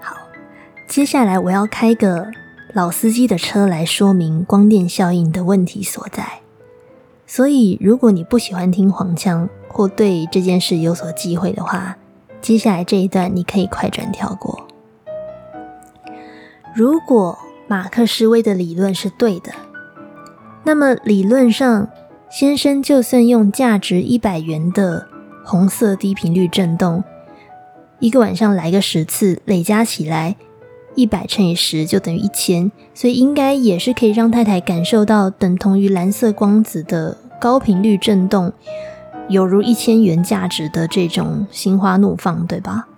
[0.00, 0.16] 好，
[0.86, 2.28] 接下来我要开个
[2.72, 6.40] 老司机的车来说明光电效应的问题所在。
[7.26, 11.98] 所以，如果你不喜欢听黄腔，或对这件事有所忌讳的话，
[12.40, 14.66] 接下来这一段你可以快转跳过。
[16.74, 19.52] 如果马克思威的理论是对的，
[20.64, 21.88] 那么理论上，
[22.30, 25.06] 先生就算用价值一百元的
[25.44, 27.04] 红色低频率振动，
[28.00, 30.36] 一个晚上来个十次，累加起来
[30.94, 38.52] 一百乘以十就等于一千，所以应该也是可以让太太感受到等同于蓝色光子的高频率振动。
[39.28, 42.88] 有如一千元价值的这种心花怒放，对吧？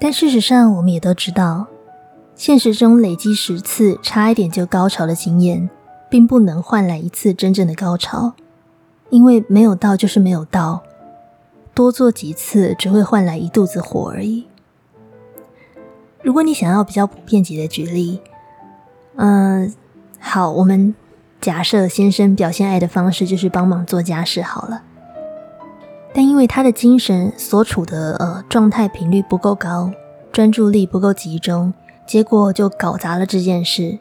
[0.00, 1.66] 但事实上，我们也都知道，
[2.38, 5.68] 现实中累积十次差一点就高潮的经验，
[6.08, 8.34] 并不能换来一次真正的高潮，
[9.10, 10.84] 因为没有到就是没有到，
[11.74, 14.46] 多做几次只会换来一肚子火而已。
[16.22, 18.20] 如果你想要比较普遍级的举例，
[19.16, 19.74] 嗯，
[20.20, 20.94] 好，我们
[21.40, 24.82] 假设先生表现爱的方式就是帮忙做家事好了，
[26.14, 29.90] 但因为他的精神所处的呃状态频率不够高，
[30.30, 31.74] 专注力不够集中，
[32.08, 33.98] 结果就搞砸了这件事。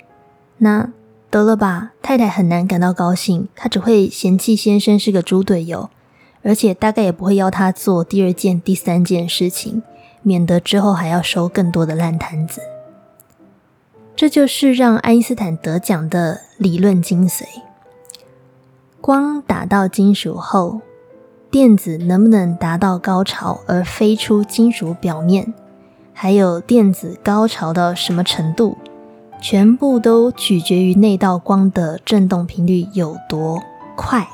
[0.59, 0.93] 那
[1.29, 5.89] 得了吧，太太很难感到高兴，她只会嫌弃先生是个猪队友，
[6.41, 9.83] 而且大概也不会要他做第二件、第三件事情，
[10.21, 12.61] 免得之后还要收更多的烂摊子。
[14.15, 17.43] 这就是让爱因斯坦得奖的理论精髓。
[19.01, 20.79] 光打到金属后，
[21.51, 25.53] 电子能不能达到高潮而飞出金属表面，
[26.19, 28.75] 还有电子高潮到什么程度，
[29.39, 33.61] 全部都取决于那道光的振动频率有多
[33.95, 34.27] 快，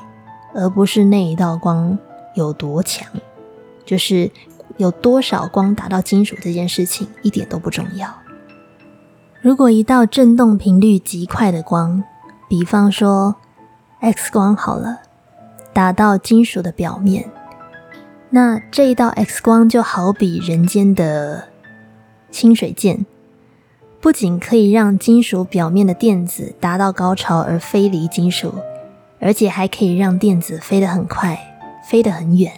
[0.54, 1.98] 而不是那一道光
[2.34, 3.06] 有多强。
[3.84, 4.30] 就是
[4.78, 8.08] 有多少光打到金属这件事情一点都不重要。
[9.42, 12.02] 如果一道振动频率极快的光，
[12.48, 13.36] 比方说
[14.00, 15.00] X 光好了，
[15.74, 17.30] 打到金属的表面，
[18.30, 21.48] 那这一道 X 光就好比人间的
[22.34, 23.06] 清水剑，
[24.00, 28.52] 不仅可以让金属表面的电子达到高潮而飞离金属，
[29.20, 31.38] 而且还可以让电子飞得很快，
[31.88, 32.52] 飞得很远。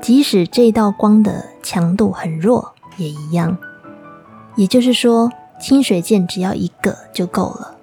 [0.00, 3.58] 即使这道光的强度很弱，也一样。
[4.56, 5.30] 也就是说。
[5.60, 7.76] 清水剑只要一个就够了，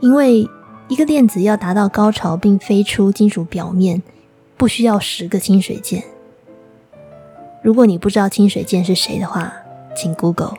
[0.00, 0.48] 因为
[0.88, 4.02] 一个电子要达到高潮并飞出金属表面，
[4.56, 6.02] 不需要十个清水剑。
[7.62, 9.52] 如果你不知道清水剑是谁的话，
[10.00, 10.54] 请 Google。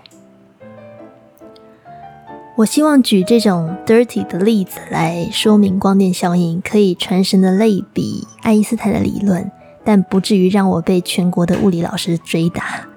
[2.57, 9.49] 我希望举这种 dirty 的例子来说明光电效应可以传神的类比爱因斯坦的理论，
[9.83, 12.87] 但不至于让我被全国的物理老师追打。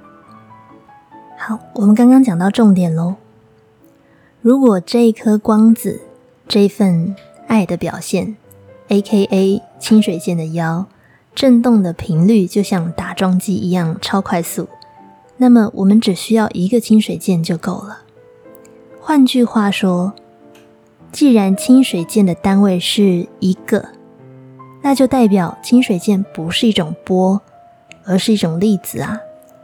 [1.39, 3.15] 好，我们刚刚讲到重点喽。
[4.43, 6.03] 如果这一颗光子，
[6.47, 8.37] 这份爱的表现
[8.89, 9.63] ，A.K.A.
[9.79, 10.85] 清水剑的腰，
[11.35, 14.69] 震动的频率就像打桩机一样超快速，
[15.37, 18.03] 那么我们只需要一个清水剑就够了。
[19.01, 20.13] 换句话说，
[21.13, 23.89] 既然清水剑的单位是一个，
[24.83, 27.41] 那就代表清水剑不是一种波，
[28.05, 29.21] 而是一种粒子啊。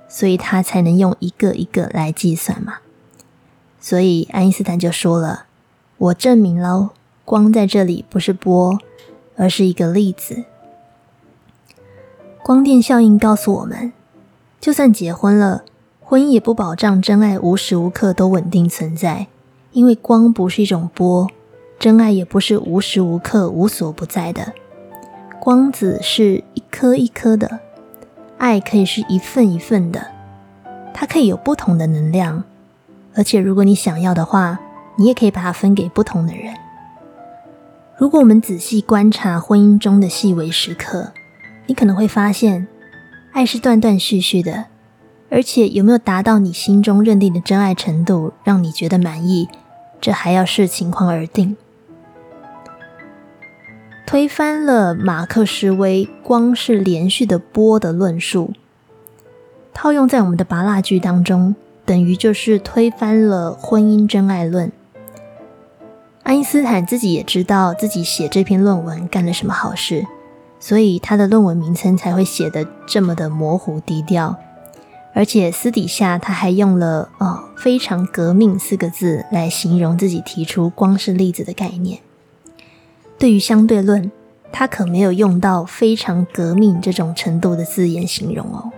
[0.09, 2.79] 所以它才能用一个一个来计算嘛。
[3.79, 5.45] 所以爱因斯坦就说了
[5.99, 6.91] ：“我证明喽，
[7.25, 8.77] 光在这里不是波，
[9.37, 10.45] 而是一个粒子。”
[12.43, 13.93] 光电效应告诉我们，
[14.61, 15.64] 就算结婚了，
[16.01, 19.27] 婚姻也不保障真爱无时无刻都稳定存在，
[19.73, 21.27] 因为光不是一种波，
[21.79, 24.53] 真爱也不是无时无刻无所不在的。
[25.40, 27.61] 光子是一颗一颗的。
[28.37, 30.07] 爱可以是一份一份的，
[30.92, 32.44] 它可以有不同的能量，
[33.14, 34.59] 而且如果你想要的话，
[34.96, 36.55] 你也可以把它分给不同的人。
[37.96, 41.12] 如果我们仔细观察婚姻中的细微时刻，
[41.66, 42.66] 你可能会发现，
[43.33, 44.66] 爱是断断续续的，
[45.31, 49.49] 而且有没有达到你心中认定的真爱程度，让你觉得满意，
[50.01, 51.57] 这还要视情况而定。
[54.07, 58.53] 推翻了马克思威“光是连续的波”的论述，
[59.73, 61.55] 套用在我们的拔蜡剧当中，
[61.87, 64.73] 等于就是推翻了婚姻真爱论。
[66.25, 70.05] 爱因斯坦自己也知道自己写这篇论文干了什么好事，
[70.61, 74.37] 所以他的论文名称才会写的这么的模糊低调，
[75.14, 82.01] 而且私底下他还用了“哦非常革命”四个字来形容自己提出光是粒子的概念。
[83.18, 84.12] 对于相对论，
[84.53, 88.70] 他可没有用到非常革命这种程度的字眼形容哦。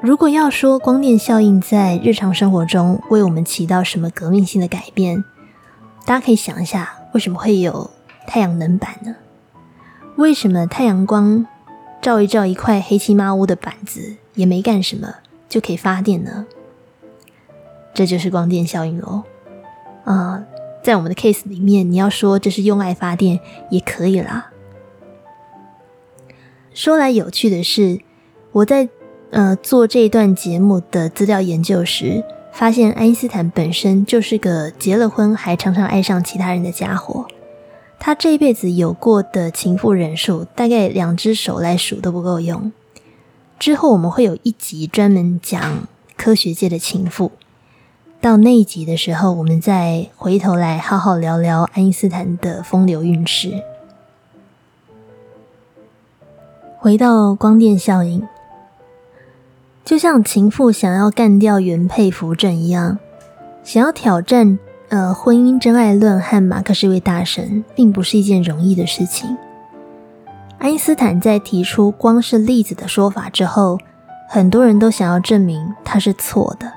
[0.00, 5.22] 如果要说光电效应在日常生活中为我们起到什么革命性的改变，
[6.06, 7.90] 大家可以想一下，为什么会有
[8.26, 9.14] 太阳能板呢？
[10.18, 11.46] 为什么太阳光
[12.02, 15.14] 照一照一块黑漆麻乌的板子也没干什么
[15.48, 16.44] 就可以发电呢？
[17.94, 19.22] 这就是光电效应喽，
[20.04, 20.44] 啊。
[20.82, 23.38] 在我们的 case 里面，你要说这是用爱发电
[23.70, 24.50] 也可以啦。
[26.74, 28.00] 说来有趣的是，
[28.50, 28.88] 我在
[29.30, 37.28] 呃做这一段节目的资料研究时，发现爱因斯坦本身就是个结了婚还常常爱上其他人的家伙。
[38.00, 42.72] 他这一辈子有过的情妇人数，大概两只手来数都不够用。
[43.58, 47.32] 之后我们会有一集专门讲科学界的情妇。
[48.20, 53.62] 到那一集的时候，我们再回头来好好聊聊爱因斯坦的风流韵事。
[56.78, 58.26] 回到光电效应，
[59.84, 62.98] 就像情妇想要干掉原配扶正一样，
[63.64, 64.58] 想要挑战
[64.88, 69.36] 呃婚姻真爱论和马克思韦大神，并不是一件容易的事情。
[70.58, 73.78] 爱因斯坦在提出光是粒子的说法之后，
[74.28, 76.72] 很多人都想要证明他是错的。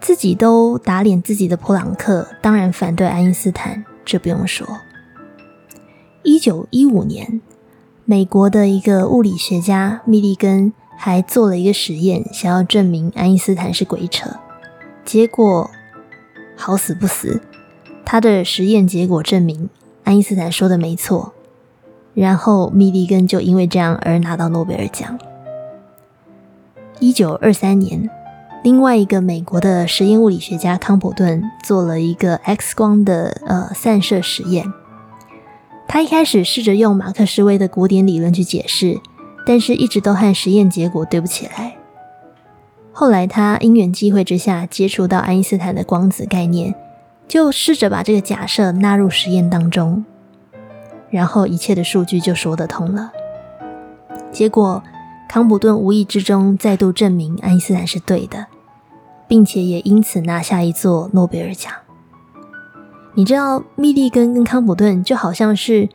[0.00, 4.66] 自己都打脸自己的普朗克，当然反对爱因斯坦，这不用说。
[6.22, 7.40] 一九一五年，
[8.04, 14.30] 美国的一个物理学家密利根还做了一个实验，想要证明爱因斯坦是鬼扯。
[15.04, 15.70] 结果
[16.60, 17.40] 好死不死，
[18.04, 19.70] 他的实验结果证明
[20.04, 21.32] 爱因斯坦说的没错。
[22.12, 25.18] 然后密立根就因为这样而拿到诺贝尔奖。
[26.98, 28.10] 一九二三年，
[28.62, 34.70] 另外一个美国的实验物理学家康普顿做了一个 X 光的呃散射实验。
[35.88, 39.00] 他一开始试着用马克思威的古典理论去解释，
[39.46, 41.79] 但是一直都和实验结果对不起来。
[43.00, 46.74] 后来他因缘际会之下接触到爱因斯坦的光子概念，
[47.26, 50.04] 就试着把这个假设纳入实验当中。
[51.08, 53.10] 然后一切的数据就说得通了。
[54.30, 54.82] 结果，
[55.30, 58.48] 康普顿无意之中再度证明爱因斯坦是对的，
[59.26, 61.72] 并且也因此拿下一座诺贝尔奖。
[63.14, 65.88] 你知道，密利根跟康普顿就好像是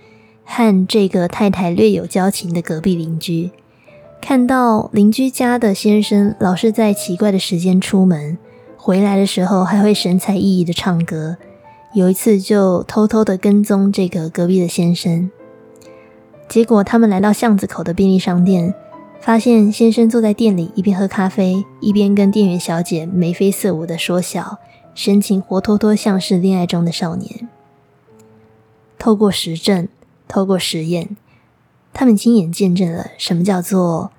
[0.44, 3.52] 和这个太太略有交情的隔壁邻居，
[4.28, 8.40] 看到邻居家的先生老是在奇怪的时间出门，
[8.76, 11.38] 回来的时候还会神采奕奕的唱歌。
[11.94, 15.30] 有一次，就偷偷的跟踪这个隔壁的先生，
[16.50, 18.74] 结果他们来到巷子口的便利商店，
[19.22, 24.58] 发现先生坐在店里，一边喝咖啡，一边跟店员小姐眉飞色舞的说笑，
[24.96, 27.48] 神情活脱脱像是恋爱中的少年。
[28.98, 29.88] 透过实证，
[30.28, 31.16] 透过实验，
[31.94, 34.12] 他们亲眼见证了什么叫做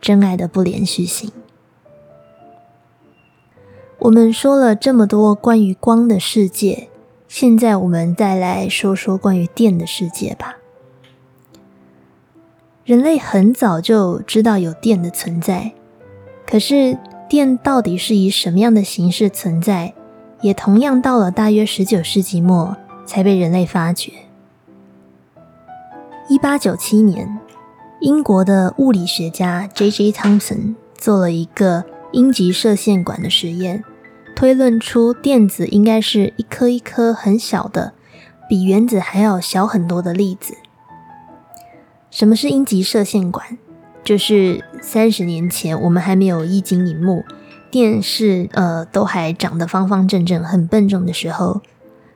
[0.00, 1.30] 真爱的不连续性。
[3.98, 6.88] 我们说了这么多关于光的世界。
[7.28, 10.58] 现在我们再来说说关于电的世界吧。
[12.84, 15.72] 人类很早就知道有电的存在，
[16.46, 16.96] 可是
[17.28, 19.92] 电到底是以什么样的形式存在，
[20.40, 24.12] 也同样到了大约十九世纪末才被人类发掘。
[26.28, 27.40] 一八九七年，
[28.00, 30.12] 英国的物理学家 J.J.
[30.12, 33.82] Thompson 做了一个阴极射线管的实验。
[34.34, 37.94] 推论出电子应该是一颗一颗很小的，
[38.48, 40.54] 比原子还要小很多的粒子。
[42.10, 43.56] 什么是阴极射线管？
[44.04, 47.24] 就是三十年前我们还没有液晶荧幕，
[47.70, 51.62] 电视呃都还长得方方正正、很笨重的时候，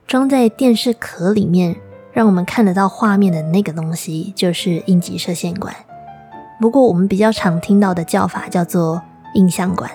[0.07, 1.77] 装在电视壳里面，
[2.13, 5.75] 让我们看得到画面的那个东西，就是应急射线管。
[6.61, 9.03] 不过我们比较常听到的叫法叫做
[9.35, 9.91] 印象管。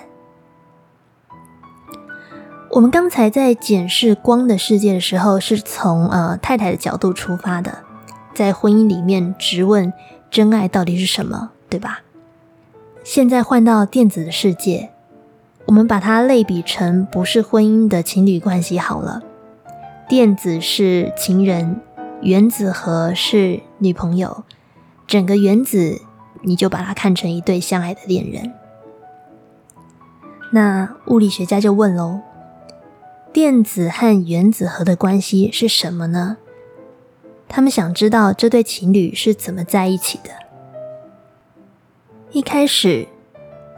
[2.70, 7.78] 我们刚才在检视光的世界的时候，是从呃太太的角度出发的，
[8.34, 9.92] 在婚姻里面直问
[10.30, 12.00] 真爱到底是什么，对吧？
[13.04, 14.90] 现在换到电子的世界，
[15.66, 19.22] 我们把它类比成不是婚姻的情侣关系好了。
[20.08, 21.80] 电子是情人，
[22.22, 24.44] 原子核是女朋友，
[25.06, 26.00] 整个原子
[26.42, 28.52] 你就把它看成一对相爱的恋人。
[30.52, 32.20] 那物理学家就问喽。
[33.32, 36.38] 电子和原子核的关系是什么呢？
[37.46, 40.30] 他们想知道这对情侣是怎么在一起的。
[42.30, 43.06] 一开始，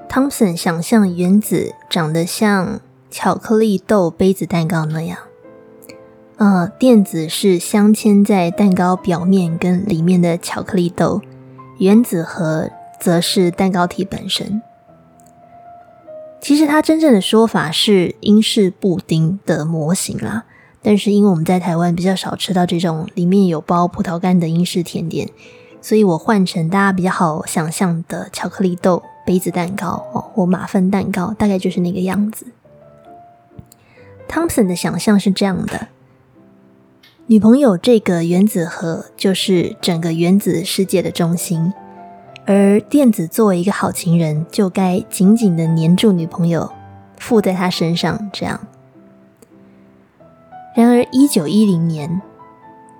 [0.08, 2.80] 汤姆森想象原子长得像
[3.10, 5.18] 巧克力豆杯子蛋糕那样，
[6.38, 11.20] 呃，电子是镶嵌在蛋糕表面跟里面的巧克力豆，
[11.78, 12.70] 原子核
[13.00, 14.62] 则是蛋糕体本身。
[16.40, 20.44] 其实它真正的说法是英式布丁的模型啦，
[20.80, 25.28] 但是因为我们在台湾比较少吃到这种里面有包葡萄干的英式甜点，
[25.82, 32.46] 所以我换成大家比较好想象的巧克力豆杯子蛋糕哦，或马芬蛋糕，大概就是那个样子。
[34.28, 35.88] 汤森的想象是这样的：
[37.30, 41.74] 女朋友这个原子核就是整个原子世界的中心。
[42.46, 46.72] 而电子作为一个好情人，就该紧紧的黏住女朋友，
[47.18, 48.30] 附在她身上。
[48.32, 48.58] 这样。
[50.74, 52.22] 然而，一九一零年，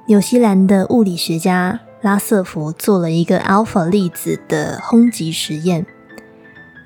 [0.08, 5.86] 纽西兰的物理学家拉瑟福做了一个 alpha 粒子的轰击实验，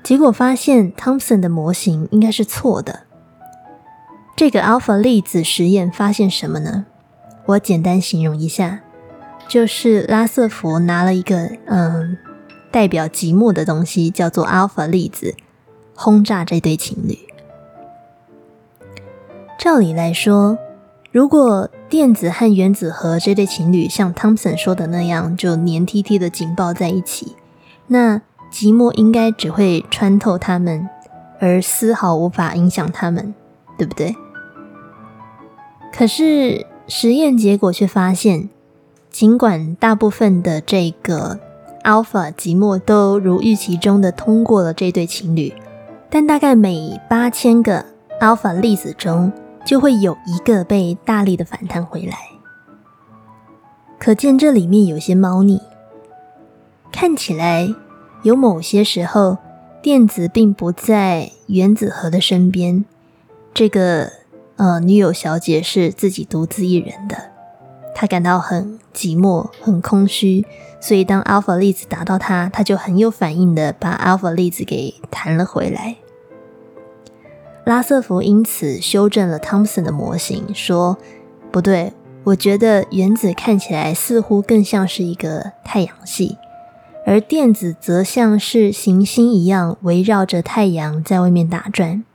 [0.01, 3.01] 结果发现汤森的模型应该是错的。
[4.33, 6.85] 这个 alpha 粒子实验发现什么呢？
[7.45, 8.81] 我简单形容一下，
[9.47, 12.17] 就是拉瑟福拿了一个嗯。
[12.71, 15.35] 代表寂寞的东西叫做 alpha 粒子，
[15.93, 17.19] 轰炸这对情侣。
[19.59, 20.57] 照理来说，
[21.11, 27.35] 如果电子和原子核这对情侣像汤 o n 说的那样，就黏贴贴的紧抱在一起，
[27.85, 28.19] 那
[28.51, 30.89] 寂寞应该只会穿透他们，
[31.39, 33.35] 而丝毫无法影响他们，
[33.77, 34.15] 对不对？
[35.95, 38.49] 可是实验结果却发现，
[39.09, 41.39] 尽管大部分的这个
[41.83, 45.53] alpha 寂寞都如预期中的通过了这对情侣，
[46.09, 47.85] 但大概每八千个
[48.19, 49.31] alpha 粒子中，
[49.65, 52.17] 就会有一个被大力的反弹回来。
[53.97, 55.61] 可见这里面有些猫腻，
[56.91, 57.73] 看起来
[58.23, 59.37] 有某些时候
[59.81, 62.83] 电子并不在原子核的身边，
[63.53, 64.22] 这个。
[64.63, 67.17] 呃，女友小姐是自己独自一人的，
[67.93, 70.45] 她感到很寂寞、很空虚，
[70.79, 75.97] 所以当 alpha 粒子打到她，她就很有反应的把 alpha 粒子给弹了回来。
[77.65, 80.97] 拉瑟福因此修正了汤 o 森的模型，说
[81.51, 81.91] ：“不对，
[82.23, 86.37] 我觉得原子看起来似乎更像是一个太阳系，
[87.05, 92.05] 而电子则像是行星一样围绕着太阳在外面打转。”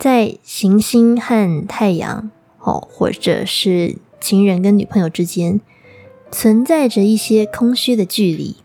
[0.00, 5.60] 在行星和太阳，哦，或者是情人跟女朋友之间，
[6.30, 8.56] 存在着一些空虚的距离，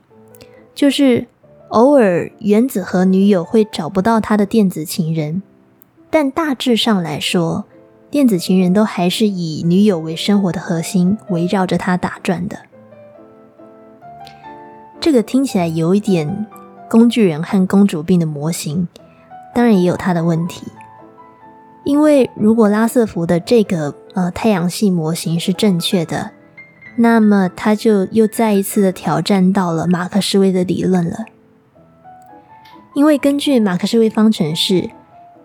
[0.73, 1.27] 就是
[1.67, 5.43] 偶尔原子和女友会找不到他的电子情人，
[6.09, 7.65] 但大致上来说，
[8.09, 12.59] 电子情人都还是以女友为生活的核心，围绕着他打转的。
[15.01, 16.47] 这个听起来有一点
[16.89, 18.88] 工具人和公主病的模型，
[19.53, 20.61] 当然也有它的问题。
[21.86, 26.31] 因为如果拉瑟福的这个呃太阳系模型是正确的，
[26.97, 31.25] 那么他就又再一次的挑战到了马克思韦的理论了。
[32.95, 34.89] 因为根据马克思韦方程式，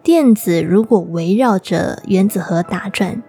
[0.03, 3.22] 电子如果围绕着原子核打转，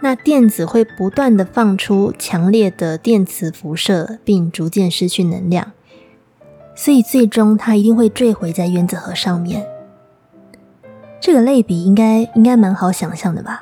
[0.00, 5.72] 那电子会不断的放出强烈的电磁辐射，并逐渐失去能量，
[6.74, 9.66] 所以最终它一定会坠毁在原子核上面。
[11.22, 13.60] 这个类比应该应该蛮好想象的吧？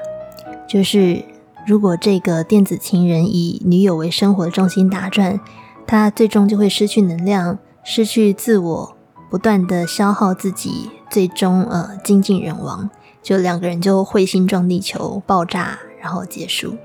[0.66, 1.22] 就是
[1.66, 5.38] 如果这个电子情人以女友为生活的重心打转，
[5.86, 8.96] 他最终就会失去能量，失去自我，
[9.28, 12.88] 不断的消耗自己，最终呃精尽人亡，
[13.22, 16.76] 就两个人就彗星撞地球爆炸，然后结束。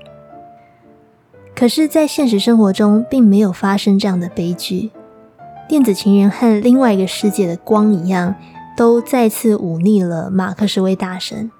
[1.54, 4.90] 可是，在现实生活中，并没有发生这样的悲剧。
[5.66, 8.34] 电子情人和另外一个世界的光一样。
[8.76, 11.50] 都再次忤逆了马克思韦大神，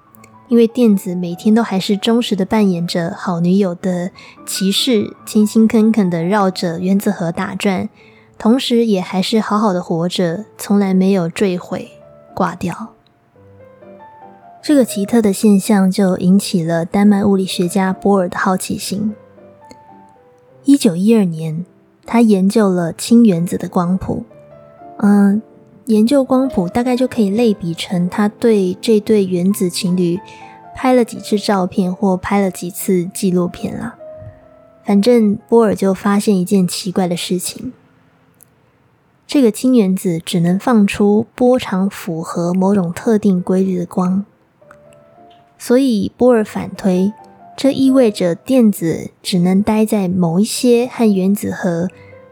[0.47, 4.11] 因为电子每天都还是忠实的扮演着好女友的
[4.45, 7.89] 骑士，勤勤恳恳的绕着原子核打转，
[8.37, 11.89] 同时也还是好好的活着，从来没有坠毁
[12.35, 12.93] 挂掉。
[14.61, 19.15] 这个奇特的现象就引起了丹麦物理学家波尔的好奇心。
[20.65, 21.65] 一九一二年，
[22.05, 24.23] 他研究了氢原子的光谱，
[24.99, 25.41] 嗯。
[25.87, 30.19] 研究光谱大概就可以类比成他对这对原子情侣
[30.75, 33.95] 拍了几次照片或拍了几次纪录片了。
[34.83, 37.71] 反正波尔就发现一件奇怪的事情：
[39.25, 44.25] 这个氢原子只能放出波长符合某种特定规律的光。
[45.57, 47.13] 所以波尔反推，
[47.55, 51.87] 这意味着电子只能待在某一些和原子核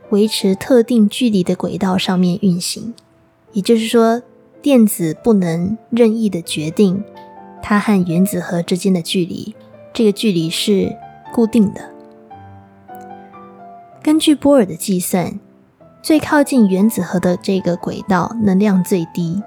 [0.09, 2.93] 维持特定距离的轨道上面运行。
[3.55, 4.21] 也就是说，
[4.61, 7.01] 电子不能任意的决定
[7.63, 9.55] 它和原子核之间的距离，
[9.93, 10.93] 这个距离是
[11.33, 11.89] 固定的。
[14.03, 15.39] 根据波尔的计算，
[16.03, 19.41] 最靠近原子核的这个轨道能量最低，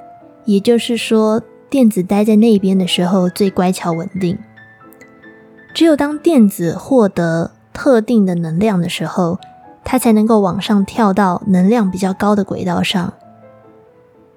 [0.46, 4.38] 也就是说，电子待在那边的时候最乖巧稳定。
[5.74, 9.38] 只有当电子获得特定的能量的时候，
[9.84, 13.12] 它才能够往上跳到能量比较高的轨道上。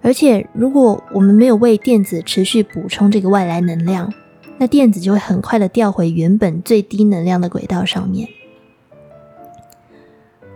[0.03, 4.11] 而且，如果我们没有为电子持续补充这个外来能量，
[4.57, 8.27] 那电子就会很快的掉回原本最低能量的轨道上面。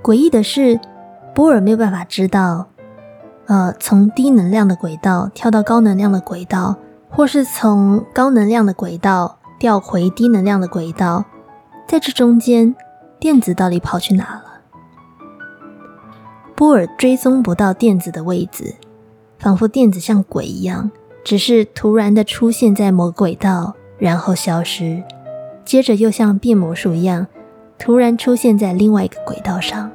[0.01, 0.79] 诡异的是，
[1.33, 2.69] 波尔没有办法知道，
[3.45, 6.77] 呃，从低能量的轨道跳到高能量的轨道，
[7.09, 11.25] 或是从高能量的轨道调回低能量的轨道，
[11.87, 12.75] 在这中间，
[13.19, 14.43] 电子到底跑去哪了？
[16.55, 18.75] 波尔追踪不到电子的位置。
[19.45, 20.89] 仿佛电子像鬼一样，
[21.23, 25.03] 只是突然的出现在某个轨道，然后消失，
[25.63, 27.27] 接着又像变魔术一样，
[27.77, 29.91] 突然出现在另外一个轨道上。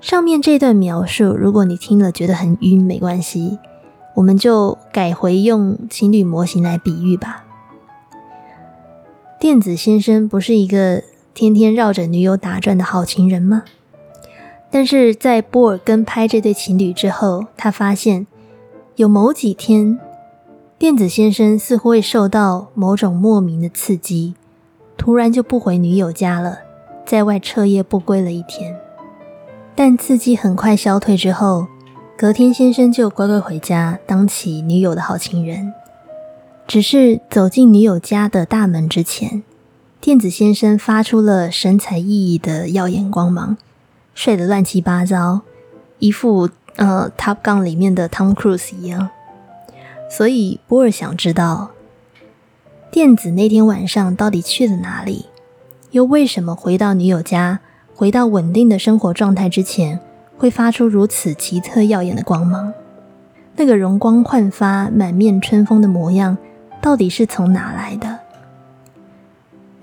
[0.00, 3.60] 上面这段描述，如果你听了觉得很晕，没关系，
[4.16, 7.44] 我们就改回用情侣模型来比喻吧。
[9.38, 13.62] 电子先生不是一个天天绕着女友打转的好情人吗？
[14.74, 18.26] 但是在波尔跟拍这对情侣之后，他发现
[18.96, 20.00] 有某几天，
[20.76, 24.34] 电子先生似乎会受到某种莫名的刺激，
[24.96, 26.58] 突然就不回女友家了，
[27.06, 28.76] 在外彻夜不归了一天。
[29.76, 31.68] 但刺激很快消退之后。
[32.18, 35.72] 隔天，先生就乖乖回家，当起女友的好情人。
[36.66, 39.44] 只是走进女友家的大门之前，
[40.00, 43.56] 电子先生发出了神采奕奕的耀眼光芒，
[44.14, 45.42] 睡得乱七八糟，
[45.98, 49.10] 一副呃《Top Gun》里面的 Tom Cruise 一样。
[50.10, 51.70] 所以波尔想知道，
[52.90, 55.26] 电子那天晚上到底去了哪里，
[55.90, 57.60] 又为什么回到女友家，
[57.94, 60.00] 回到稳定的生活状态之前。
[60.36, 62.74] 会发出如此奇特耀眼的光芒，
[63.54, 66.36] 那个容光焕发、满面春风的模样，
[66.82, 68.18] 到底是从哪来的？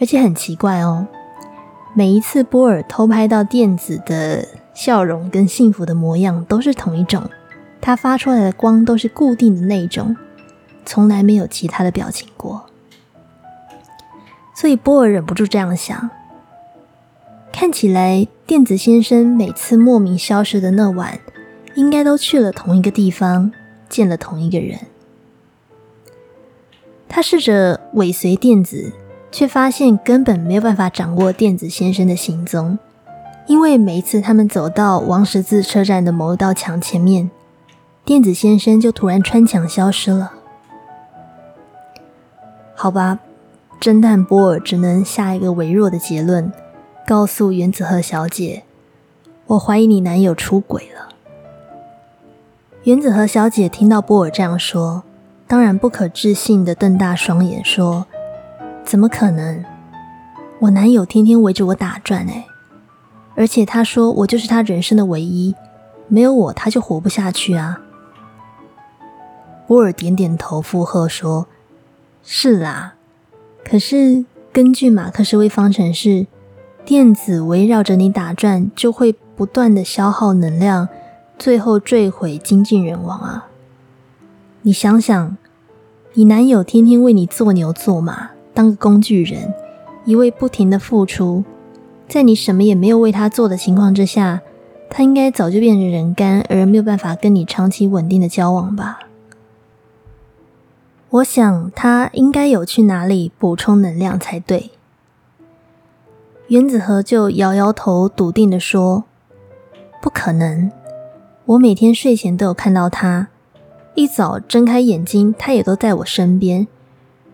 [0.02, 1.08] 而且很奇怪哦，
[1.94, 7.30] 每一次波尔偷拍到电子的笑容跟幸福的模样，都是同一种，
[7.82, 10.16] 他发出来的光都是固定的那种，
[10.86, 12.66] 从来没有其他的表情过。
[14.56, 16.10] 所以波尔忍不住这样想。
[17.52, 21.20] 看起来，电子先生每次莫名消失的那晚，
[21.76, 23.52] 应该都去了同一个地方，
[23.90, 24.80] 见了同一个人。
[27.10, 28.94] 他试着尾随电子，
[29.32, 32.78] 却发现根本没有办法掌握电子先生的行踪，
[33.48, 37.32] 因为每一次他们走到王十字车站的某一道墙前面，
[38.04, 40.34] 电子先生就突然穿墙消失了。
[42.76, 43.20] 好吧，
[43.80, 46.52] 侦探波尔只能下一个微弱的结论。
[47.08, 48.64] 告诉原子和小姐，
[49.48, 51.10] 我怀疑你男友出轨了。
[52.84, 55.04] 原子和小姐听到波尔这样说，
[55.46, 58.06] 当然不可置信的瞪大双眼说
[58.84, 59.64] ：“怎么可能？
[60.60, 62.46] 我男友天天围着我打转哎，
[63.36, 65.56] 而且他说我就是他人生的唯一，
[66.08, 67.82] 没有我他就活不下去啊。”
[69.68, 71.48] 波尔点点头附和说
[72.24, 72.96] ：“是啦，
[73.64, 76.28] 可是根据马克思韦方程式。”
[76.84, 80.90] 电子围绕着你打转，就会不断的消耗能量，
[81.38, 83.50] 最后坠毁，精尽人亡啊！
[84.64, 85.38] 你想想，
[86.14, 89.54] 你男友天天为你做牛做马，当个工具人，
[90.06, 91.44] 一味不停的付出，
[92.08, 94.42] 在你什么也没有为他做的情况之下，
[94.90, 99.00] 他应该早就变成人干，而没有办法跟你长期稳定的交往吧？
[101.12, 104.72] 我想他应该有去哪里补充能量才对。
[106.48, 109.06] 原子核就摇摇头，笃定的说
[110.02, 110.72] ：“不可能！
[111.46, 113.30] 我每天睡前都有看到他，
[113.96, 116.68] 一早睁开眼睛，他也都在我身边，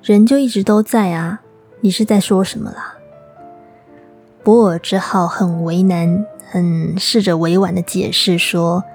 [0.07, 1.41] 人就一直都在啊！
[1.81, 2.95] 你是在说什么啦？”
[4.41, 8.85] 博尔只好很为难，很试着委婉的解释说：“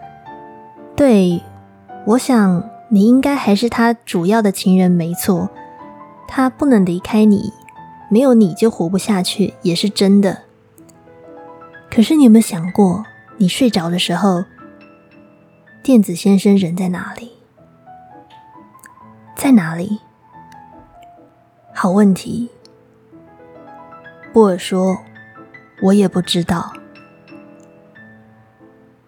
[0.96, 1.42] 对，
[2.06, 5.50] 我想你应该还是他主要的情人，没错，
[6.26, 7.52] 他不能离开你。”
[8.08, 10.42] 没有你就活不下去，也是真的。
[11.90, 13.04] 可是你有没有想过，
[13.36, 14.44] 你睡着的时候，
[15.82, 17.32] 电子先生人在哪里？
[19.36, 20.00] 在哪里？
[21.72, 22.48] 好问题。
[24.32, 24.98] 波尔说
[25.82, 26.72] ：“我也不知道。”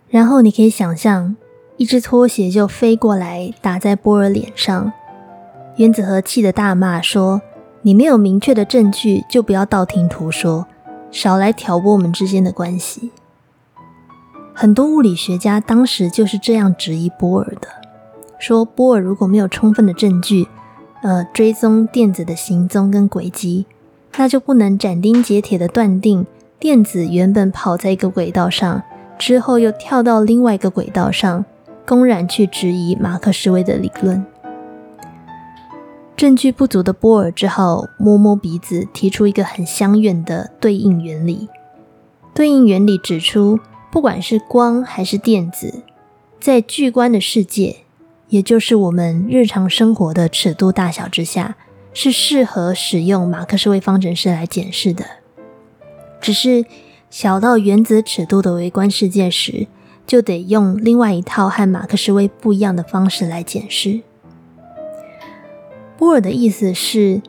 [0.09, 1.37] 然后你可以想象，
[1.77, 4.93] 一只拖鞋就飞过来打在波尔脸上，
[5.77, 7.41] 原子核气的大骂说。
[7.87, 10.67] 你没有明确的证据，就不要道听途说，
[11.11, 13.11] 少来挑拨我们之间的关系。
[14.55, 17.69] 很多物理学家当时就是这样质疑波尔的，
[18.39, 20.49] 说波尔如果没有充分的证据，
[21.05, 23.67] 呃，追踪电子的行踪跟轨迹，
[24.17, 26.27] 那就不能斩钉截铁的断定
[26.59, 28.83] 电子原本跑在一个轨道上，
[29.19, 31.45] 之后又跳到另外一个轨道上，
[31.87, 34.25] 公然去质疑马克思韦的理论。
[36.17, 41.51] 证据不足的波尔只好摸摸鼻子，提出一个很相远的对应原理。
[42.33, 43.61] 对应原理指出，
[43.93, 45.83] 不管是光还是电子，
[46.41, 47.84] 在巨观的世界，
[48.29, 51.57] 也就是我们日常生活的尺度大小之下，
[51.93, 55.05] 是适合使用马克思韦方程式来检视的。
[56.21, 56.65] 只是
[57.11, 59.67] 小到原子尺度的微观世界时，
[60.07, 64.01] 就得用另外一套和马克思韦不一样的方式来检视。
[65.97, 67.23] 波尔的意思是，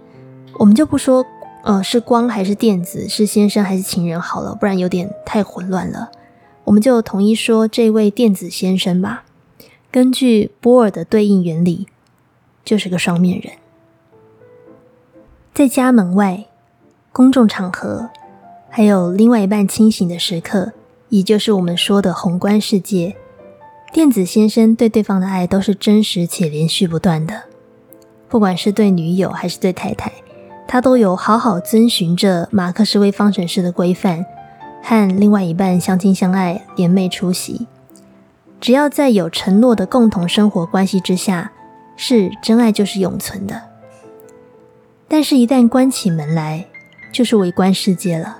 [0.57, 1.23] 我们就不说，
[1.63, 6.09] 呃，是光还是电子，是先生还是情人好了，不然有点太混乱了。
[6.63, 9.24] 我们就统一说这位电子先生吧。
[9.95, 11.87] 根据波尔的对应原理，
[12.65, 13.53] 就是个双面人。
[15.53, 16.47] 在家门外、
[17.13, 18.09] 公众场合，
[18.69, 20.73] 还有另外一半清醒的时刻，
[21.07, 23.15] 也就是我们说的宏观世界，
[23.93, 27.43] 电子先生对对方的爱都是真实且连续不断的。
[28.27, 30.11] 不管是对女友还是对太太，
[30.67, 34.25] 他都有好好遵循着马克思威方程式的规范，
[34.83, 37.67] 和另外一半相亲相爱、联袂出席。
[38.59, 41.51] 只要在有承诺的共同生活关系之下，
[41.95, 43.61] 是真爱就是永存的。
[45.07, 46.65] 但是，一旦关起门来，
[47.11, 48.39] 就是围观世界了。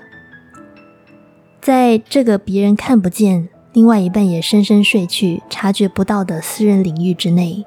[1.60, 7.64] 在这个别人看不见、另外一半也深深睡去、察觉不到的私人领域之内，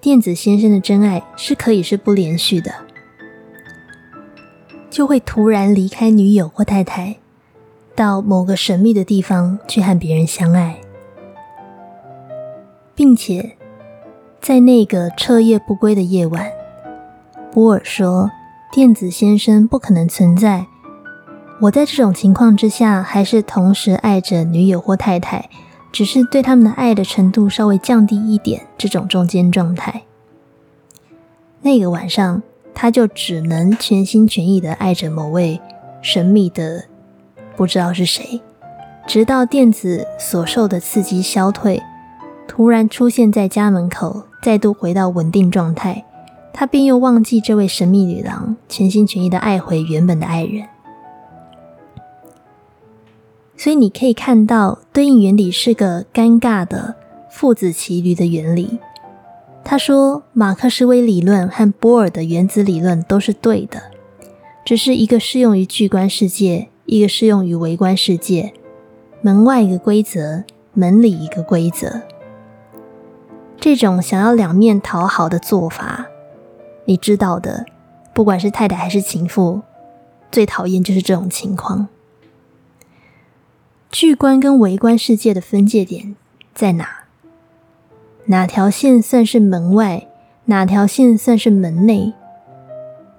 [0.00, 2.72] 电子先生的真爱是可以是不连续的，
[4.90, 7.16] 就会突然离开女友或太太，
[7.94, 10.78] 到某个神秘的地方去和别人相爱。
[12.94, 13.56] 并且，
[14.40, 16.50] 在那个彻夜不归的夜晚，
[17.50, 18.30] 波尔说
[18.70, 20.66] ：“电子先生不可能存在。
[21.60, 25.48] 我在这种情况之下，还是同时爱着女友或太太，
[25.92, 28.66] 只是对他们的爱的程度稍微降低一点。
[28.76, 30.02] 这种中间状态，
[31.60, 32.42] 那个晚上，
[32.74, 35.60] 他就只能全心全意的爱着某位
[36.00, 36.84] 神秘的
[37.56, 38.40] 不知道是谁，
[39.06, 41.80] 直到电子所受的刺激消退。”
[42.46, 46.04] 突然出现在家门口，再度回到稳定状态，
[46.52, 50.66] 他便又忘记这位神秘女郎，全心全意的爱回原本的爱人。
[53.56, 56.96] 所以你可以看到，对应原理是个尴尬的
[57.30, 58.78] 父子骑驴的原理。
[59.64, 63.80] 他说，马克思威理论和波尔的原子理论都是对的，
[64.64, 68.52] 只是一个适用于巨观世界，一个适用于微观世界。
[69.20, 70.42] 门外一个规则，
[70.74, 72.02] 门里一个规则。
[73.62, 76.06] 这种想要两面讨好的做法，
[76.84, 77.64] 你知道的，
[78.12, 79.62] 不管是太太还是情妇，
[80.32, 81.86] 最讨厌就是这种情况。
[83.92, 86.16] 巨观跟微观世界的分界点
[86.52, 87.04] 在哪？
[88.24, 90.08] 哪条线算是门外？
[90.46, 92.14] 哪条线算是门内？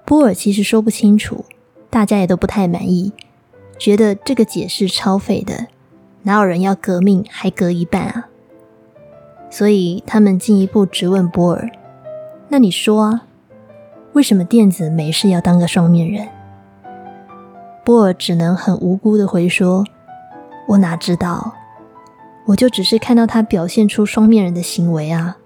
[0.04, 1.46] 波尔其实说不清楚，
[1.88, 3.14] 大家也都不太满意，
[3.78, 5.68] 觉得这个解释超废的，
[6.24, 8.28] 哪有人要革命还革一半啊？
[9.54, 11.70] 所以他们进一步质问波尔
[12.50, 13.24] ：“那你说啊，
[14.12, 16.26] 为什么电子没事要当个双面人？”
[17.86, 19.84] 波尔只能很无辜的回说
[20.66, 21.54] ：“我哪知道？
[22.46, 25.36] 我就只是看到他表现出双面人的行为啊！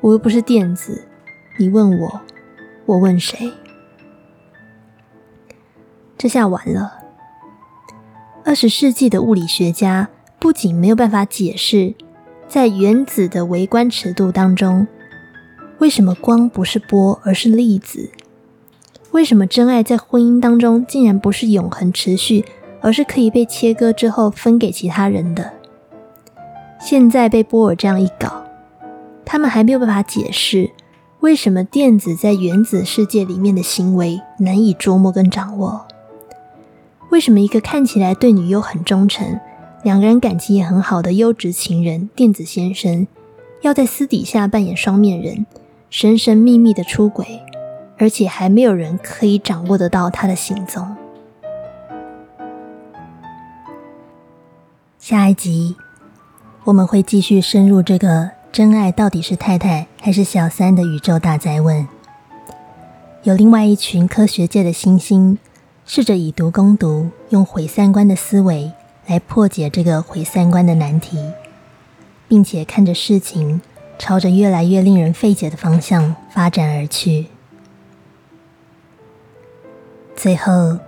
[0.00, 1.06] 我又不是电子，
[1.56, 2.20] 你问我，
[2.84, 3.52] 我问谁？
[6.18, 6.94] 这下完了。
[8.44, 10.08] 二十世纪的物理学家
[10.40, 11.94] 不仅没有办法解释。”
[12.56, 14.86] 在原子的微观尺度当中，
[15.76, 18.10] 为什么光不是波而是粒子？
[19.10, 22.46] 为什么真爱在婚姻当中竟然不是永恒持续，
[22.80, 25.52] 而是可以被切割之后分给其他人的？
[26.80, 28.44] 现在被波尔这样一搞，
[29.26, 30.70] 他们还没有办法解释
[31.20, 35.86] 为什么电子在原子世界里面的行为难以捉摸跟掌握？
[37.10, 39.38] 为什么一个看起来对女友很忠诚？
[39.82, 43.06] 两个人感情也很好的优质情人电子先生，
[43.62, 45.46] 要在私底下扮演双面人，
[45.90, 47.40] 神神秘秘的出轨，
[47.96, 50.96] 而且还没有人可以掌握得到他的行踪。
[54.98, 55.76] 下一集
[56.64, 61.86] 我们会继续深入这个真爱到底是太太还是小三的宇宙大灾问。
[63.22, 65.38] 有另外一群科学界的新星，
[65.84, 68.72] 试着以毒攻毒，用毁三观的思维。
[69.06, 71.18] 来破解这个毁三观的难题，
[72.28, 73.60] 并且看着事情
[73.98, 77.26] 朝着越来越令人费解的方向发展而去。
[80.14, 80.78] 最后，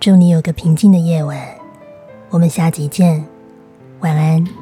[0.00, 1.38] 祝你有个平静的夜晚。
[2.30, 3.24] 我们下集见，
[4.00, 4.57] 晚安。